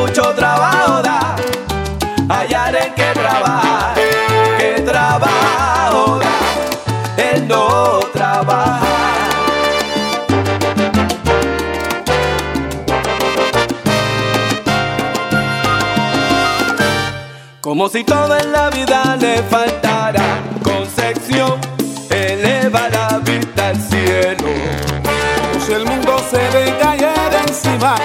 mucho 0.07 0.34
trabajo 0.34 1.02
da, 1.02 1.34
hallar 2.28 2.76
el 2.76 2.92
que 2.92 3.11
trabaja, 3.14 3.94
que 4.59 4.82
trabajo 4.82 6.18
da, 6.18 7.22
él 7.30 7.48
no 7.48 8.00
trabaja. 8.12 8.80
Como 17.62 17.88
si 17.88 18.05
todo 18.05 18.36
en 18.36 18.52
la 18.52 18.68
vida 18.68 19.16
le 19.16 19.42
faltara, 19.44 20.42
concepción 20.62 21.59
eleva 22.11 22.90
la 22.90 23.20
vista 23.24 23.68
al 23.68 23.80
cielo. 23.80 24.48
Si 25.66 25.72
el 25.72 25.86
mundo 25.86 26.18
se 26.30 26.42
le 26.52 26.76
cayera 26.76 27.40
encima 27.48 27.96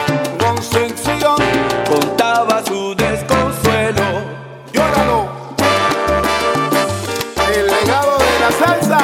Salsa. 8.59 8.98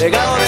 Llegado 0.00 0.39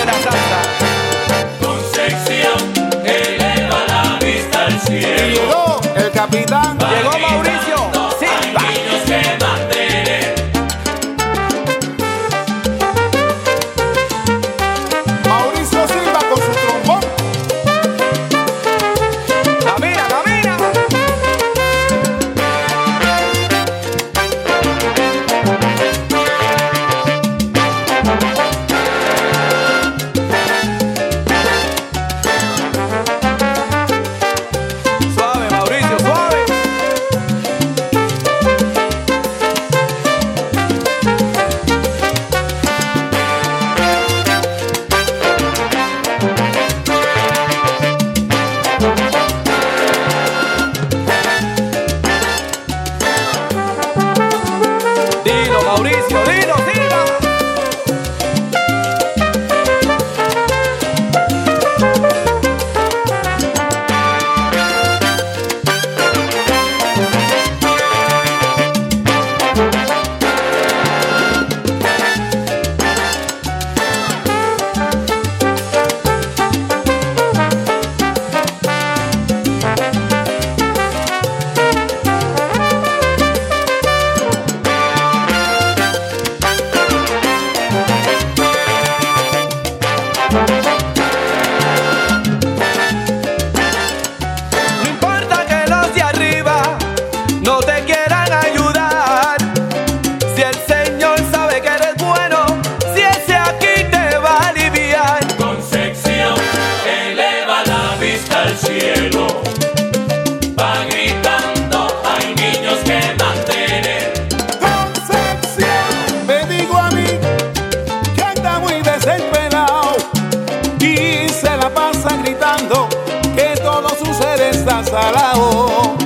estás 124.63 124.93
al 124.93 126.02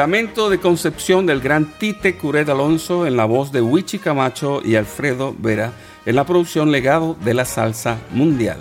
lamento 0.00 0.48
de 0.48 0.58
concepción 0.58 1.26
del 1.26 1.42
gran 1.42 1.66
Tite 1.78 2.16
Curet 2.16 2.48
Alonso 2.48 3.06
en 3.06 3.18
la 3.18 3.26
voz 3.26 3.52
de 3.52 3.60
Wichi 3.60 3.98
Camacho 3.98 4.62
y 4.64 4.76
Alfredo 4.76 5.36
Vera 5.38 5.72
en 6.06 6.16
la 6.16 6.24
producción 6.24 6.72
Legado 6.72 7.18
de 7.22 7.34
la 7.34 7.44
Salsa 7.44 7.98
Mundial 8.10 8.60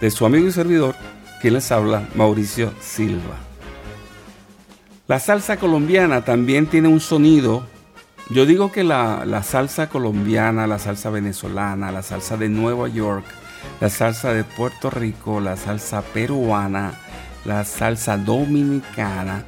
de 0.00 0.10
su 0.10 0.26
amigo 0.26 0.48
y 0.48 0.50
servidor, 0.50 0.96
quien 1.40 1.54
les 1.54 1.70
habla, 1.70 2.08
Mauricio 2.16 2.72
Silva. 2.80 3.36
La 5.06 5.20
salsa 5.20 5.58
colombiana 5.58 6.24
también 6.24 6.66
tiene 6.66 6.88
un 6.88 6.98
sonido. 6.98 7.62
Yo 8.30 8.44
digo 8.44 8.72
que 8.72 8.82
la, 8.82 9.22
la 9.24 9.44
salsa 9.44 9.88
colombiana, 9.88 10.66
la 10.66 10.80
salsa 10.80 11.08
venezolana, 11.08 11.92
la 11.92 12.02
salsa 12.02 12.36
de 12.36 12.48
Nueva 12.48 12.88
York, 12.88 13.26
la 13.80 13.90
salsa 13.90 14.32
de 14.32 14.42
Puerto 14.42 14.90
Rico, 14.90 15.38
la 15.38 15.56
salsa 15.56 16.02
peruana, 16.02 16.94
la 17.44 17.64
salsa 17.64 18.16
dominicana, 18.16 19.44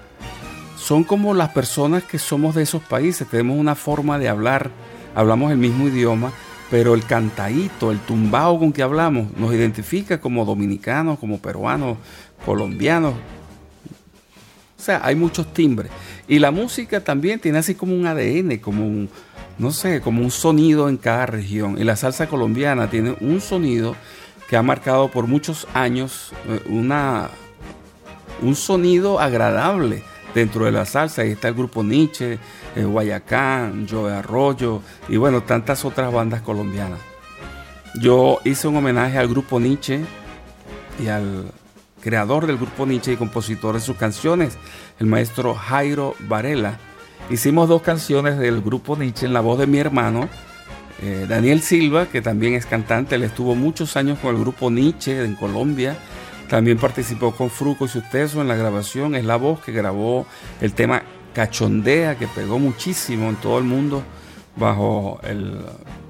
son 0.87 1.03
como 1.03 1.35
las 1.35 1.49
personas 1.49 2.05
que 2.05 2.17
somos 2.17 2.55
de 2.55 2.63
esos 2.63 2.81
países, 2.81 3.27
tenemos 3.27 3.59
una 3.59 3.75
forma 3.75 4.21
de 4.21 4.29
hablar, 4.29 4.71
hablamos 5.17 5.51
el 5.51 5.59
mismo 5.59 5.89
idioma, 5.89 6.33
pero 6.71 6.95
el 6.95 7.05
cantadito, 7.05 7.91
el 7.91 7.99
tumbao 7.99 8.61
con 8.61 8.73
que 8.73 8.85
hablamos 8.85 9.37
nos 9.37 9.53
identifica 9.53 10.21
como 10.21 10.45
dominicanos, 10.45 11.19
como 11.19 11.41
peruanos, 11.41 11.99
colombianos. 12.45 13.15
O 14.79 14.81
sea, 14.81 15.01
hay 15.03 15.17
muchos 15.17 15.53
timbres. 15.53 15.91
Y 16.29 16.39
la 16.39 16.53
música 16.53 17.01
también 17.01 17.41
tiene 17.41 17.59
así 17.59 17.75
como 17.75 17.93
un 17.93 18.07
ADN, 18.07 18.59
como 18.59 18.87
un, 18.87 19.11
no 19.59 19.73
sé, 19.73 20.01
como 20.01 20.23
un 20.23 20.31
sonido 20.31 20.89
en 20.89 20.99
cada 20.99 21.27
región. 21.27 21.79
Y 21.81 21.83
la 21.83 21.97
salsa 21.97 22.29
colombiana 22.29 22.89
tiene 22.89 23.17
un 23.21 23.41
sonido 23.41 23.97
que 24.49 24.57
ha 24.57 24.63
marcado 24.63 25.11
por 25.11 25.27
muchos 25.27 25.67
años 25.75 26.31
eh, 26.49 26.61
una, 26.69 27.29
un 28.41 28.55
sonido 28.55 29.19
agradable 29.19 30.05
dentro 30.37 30.67
de 30.67 30.73
la 30.73 30.85
salsa. 30.85 31.23
Ahí 31.23 31.31
está 31.31 31.49
el 31.49 31.55
grupo 31.55 31.83
Nietzsche, 31.83 32.39
eh, 32.77 32.85
Guayacán, 32.85 33.89
Joe 33.91 34.13
Arroyo 34.13 34.83
y 35.09 35.17
bueno, 35.17 35.43
tantas 35.43 35.85
otras 35.85 36.13
bandas 36.13 36.43
colombianas. 36.43 37.01
Yo 38.01 38.41
hice 38.45 38.69
un 38.69 38.77
homenaje 38.77 39.17
al 39.17 39.29
grupo 39.29 39.59
Nietzsche 39.59 40.01
y 41.03 41.09
al 41.09 41.51
creador 42.03 42.47
del 42.47 42.59
grupo 42.59 42.85
Nietzsche 42.85 43.15
y 43.15 43.17
compositor 43.17 43.75
de 43.75 43.81
sus 43.81 43.97
canciones, 43.97 44.59
el 45.01 45.07
maestro 45.07 45.55
Jairo 45.55 46.15
Varela. 46.29 46.79
Hicimos 47.31 47.69
dos 47.69 47.81
canciones 47.81 48.39
del 48.39 48.61
grupo 48.61 48.95
Nietzsche 48.95 49.27
en 49.27 49.33
la 49.33 49.41
voz 49.41 49.59
de 49.59 49.67
mi 49.67 49.79
hermano, 49.79 50.29
eh, 51.03 51.25
Daniel 51.27 51.63
Silva, 51.63 52.07
que 52.07 52.21
también 52.21 52.53
es 52.55 52.67
cantante, 52.67 53.15
él 53.15 53.23
estuvo 53.23 53.55
muchos 53.55 53.97
años 53.97 54.19
con 54.19 54.35
el 54.35 54.41
grupo 54.43 54.71
Nietzsche 54.71 55.25
en 55.25 55.35
Colombia. 55.35 55.97
También 56.49 56.79
participó 56.79 57.33
con 57.33 57.51
Fruco 57.51 57.87
y 57.87 57.89
Susteso 57.89 58.41
en 58.41 58.49
la 58.49 58.55
grabación. 58.55 59.15
Es 59.15 59.25
la 59.25 59.37
voz 59.37 59.61
que 59.61 59.73
grabó 59.73 60.27
el 60.61 60.73
tema 60.73 61.03
Cachondea, 61.35 62.17
que 62.17 62.27
pegó 62.29 62.59
muchísimo 62.59 63.29
en 63.29 63.37
todo 63.37 63.59
el 63.59 63.65
mundo 63.65 64.03
bajo 64.57 65.21
el 65.23 65.61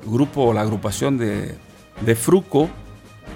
grupo 0.04 0.44
o 0.44 0.52
la 0.52 0.60
agrupación 0.60 1.18
de, 1.18 1.54
de 2.00 2.14
Fruco. 2.14 2.68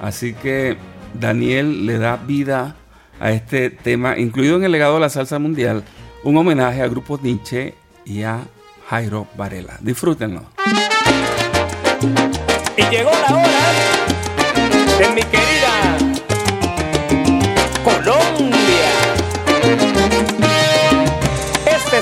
Así 0.03 0.34
que 0.34 0.76
Daniel 1.14 1.86
le 1.86 1.98
da 1.98 2.16
vida 2.16 2.76
a 3.18 3.32
este 3.32 3.70
tema, 3.70 4.18
incluido 4.18 4.57
en 4.57 4.64
el 4.64 4.72
legado 4.72 4.94
de 4.94 5.01
la 5.01 5.11
salsa 5.11 5.38
mundial, 5.38 5.84
un 6.24 6.36
homenaje 6.36 6.82
al 6.82 6.90
grupo 6.90 7.18
Nietzsche 7.22 7.74
y 8.05 8.22
a 8.22 8.40
Jairo 8.88 9.26
Varela. 9.36 9.76
Disfrútenlo. 9.80 10.44
Y 12.76 12.82
llegó 12.84 13.11
la 13.11 13.36
hora 13.36 13.48
de 14.98 15.09
mi 15.14 15.22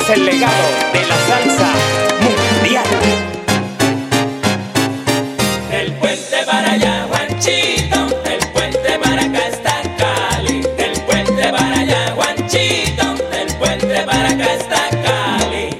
es 0.08 0.16
el 0.16 0.24
legado 0.24 0.68
de 0.92 1.06
la 1.06 1.16
salsa 1.28 1.70
mundial. 2.22 2.84
El 5.72 5.92
puente 5.94 6.36
para 6.46 6.72
allá, 6.72 7.06
Juanchito. 7.08 8.06
El 8.24 8.48
puente 8.52 8.98
para 9.02 9.22
acá 9.22 9.48
está 9.48 9.82
Cali. 9.98 10.66
El 10.78 11.00
puente 11.02 11.50
para 11.50 11.80
allá, 11.80 12.14
Juanchito. 12.14 13.04
El 13.32 13.54
puente 13.56 14.02
para 14.06 14.28
acá 14.30 14.54
está 14.54 14.88
Cali. 15.02 15.76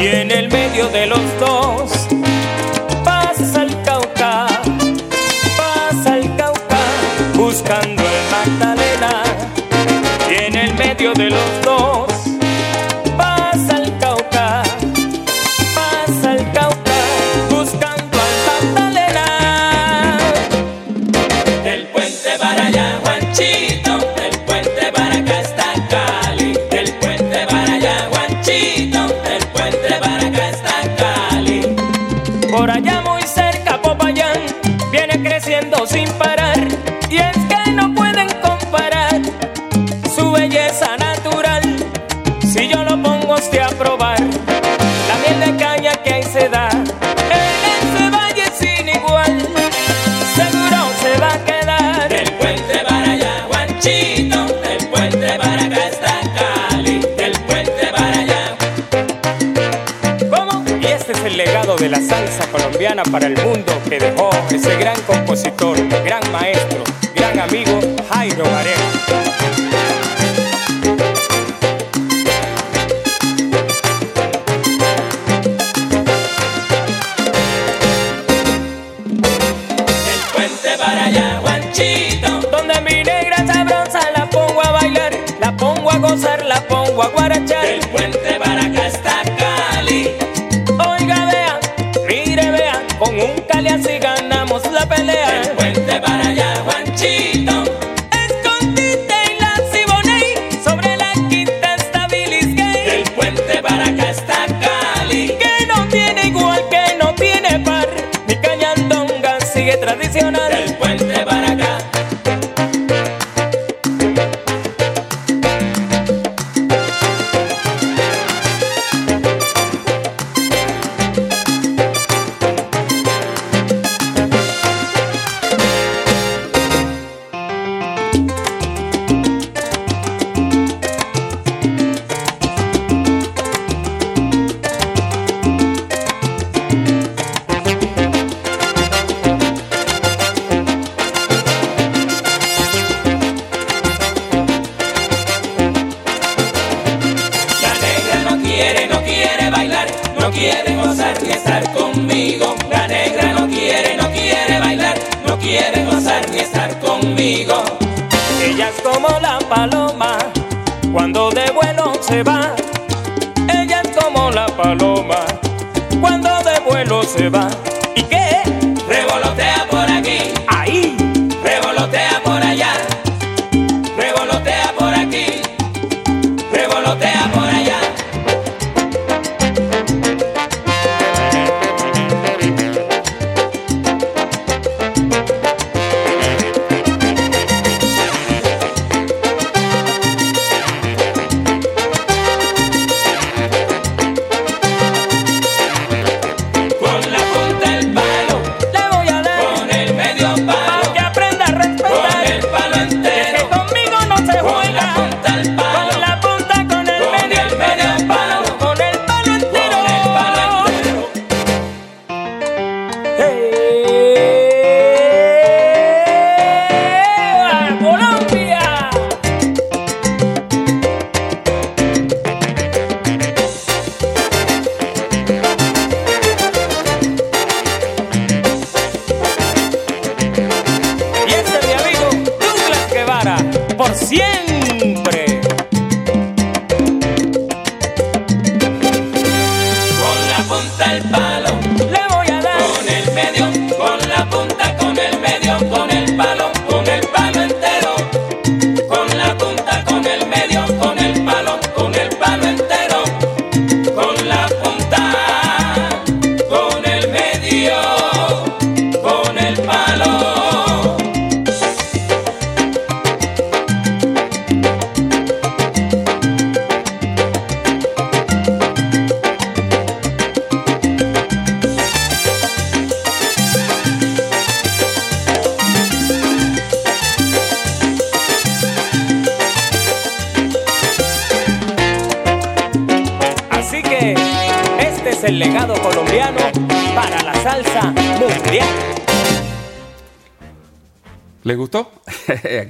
Y 0.00 0.06
en 0.06 0.30
el 0.30 0.48
medio 0.48 0.88
de 0.88 1.06
los 1.06 1.20
dos 1.38 2.08
pasa 3.04 3.62
el 3.62 3.82
Cauca, 3.82 4.46
pasa 5.56 6.16
el 6.16 6.36
Cauca, 6.36 6.80
buscando 7.34 8.02
el 8.02 8.20
Magdalena. 8.30 9.22
Y 10.30 10.44
en 10.44 10.56
el 10.56 10.74
medio 10.74 11.12
de 11.14 11.30
los 11.30 11.62
dos 11.62 11.67
para 63.10 63.26
el 63.26 63.36
mundo 63.42 63.72
que 63.88 63.98
dejó 63.98 64.30
ese 64.52 64.76
gran 64.76 65.00
compositor, 65.02 65.76
gran 66.04 66.22
maestro, 66.30 66.84
gran 67.12 67.40
amigo 67.40 67.80
Jairo 68.08 68.44
Varela. 68.44 68.97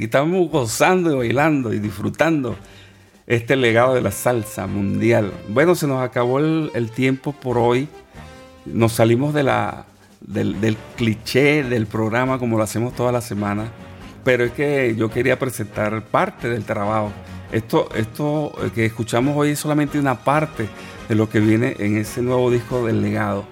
Estamos 0.09 0.51
gozando 0.51 1.13
y 1.13 1.17
bailando 1.17 1.75
y 1.75 1.79
disfrutando 1.79 2.57
este 3.27 3.57
legado 3.57 3.95
de 3.95 4.01
la 4.01 4.11
salsa 4.11 4.67
mundial. 4.67 5.31
Bueno, 5.51 5.75
se 5.75 5.87
nos 5.87 6.03
acabó 6.03 6.39
el, 6.39 6.91
tiempo 6.95 7.33
por 7.33 7.59
hoy. 7.59 7.89
Nos 8.65 8.95
salimos 8.95 9.35
de 9.35 9.43
la, 9.43 9.85
del, 10.23 10.79
cliché 10.97 11.63
del 11.63 11.87
programa 11.87 12.39
como 12.39 12.57
lo 12.57 12.63
hacemos 12.63 12.97
toda 12.97 13.13
la 13.13 13.21
semana. 13.21 13.71
Pero 14.25 14.45
es 14.45 14.53
que 14.53 14.95
yo 14.97 15.11
quería 15.11 15.39
presentar 15.39 16.03
parte 16.07 16.49
del 16.49 16.65
trabajo. 16.65 17.13
Esto, 17.53 17.91
esto 17.95 18.53
que 18.75 18.87
escuchamos 18.87 19.37
hoy 19.37 19.51
es 19.51 19.59
solamente 19.59 19.99
una 19.99 20.25
parte 20.25 20.69
de 21.07 21.15
lo 21.15 21.29
que 21.29 21.41
viene 21.41 21.77
en 21.79 21.99
ese 21.99 22.23
nuevo 22.23 22.51
disco 22.51 22.87
del 22.87 23.03
legado. 23.03 23.45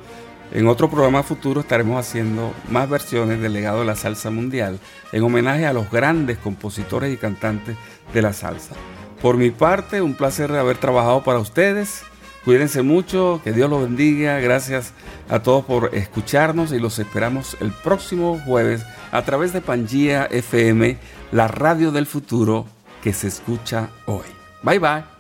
En 0.53 0.69
otro 0.69 0.89
programa 0.89 1.23
futuro 1.23 1.61
estaremos 1.61 1.99
haciendo 1.99 2.55
más 2.71 2.89
versiones 2.89 3.41
del 3.41 3.53
legado 3.53 3.81
de 3.81 3.87
la 3.87 3.97
salsa 3.97 4.31
mundial 4.31 4.79
en 5.13 5.23
homenaje 5.23 5.67
a 5.67 5.73
los 5.73 5.91
grandes 5.91 6.39
compositores 6.39 7.13
y 7.13 7.17
cantantes 7.17 7.77
de 8.15 8.23
la 8.23 8.33
salsa. 8.33 8.75
Por 9.21 9.37
mi 9.37 9.51
parte, 9.51 10.03
un 10.03 10.15
placer 10.15 10.53
haber 10.53 10.79
trabajado 10.79 11.25
para 11.25 11.39
ustedes. 11.39 12.03
Cuídense 12.45 12.83
mucho, 12.83 13.41
que 13.43 13.53
Dios 13.53 13.69
los 13.69 13.83
bendiga. 13.83 14.39
Gracias 14.39 14.93
a 15.29 15.41
todos 15.41 15.65
por 15.65 15.95
escucharnos 15.95 16.73
y 16.73 16.79
los 16.79 16.99
esperamos 17.01 17.57
el 17.61 17.73
próximo 17.73 18.41
jueves 18.47 18.85
a 19.11 19.23
través 19.23 19.53
de 19.53 19.61
Pangía 19.61 20.27
FM, 20.27 20.97
la 21.33 21.49
radio 21.49 21.91
del 21.91 22.07
futuro 22.07 22.67
que 23.03 23.13
se 23.13 23.27
escucha 23.27 23.91
hoy. 24.07 24.27
Bye 24.63 24.79
bye. 24.79 25.16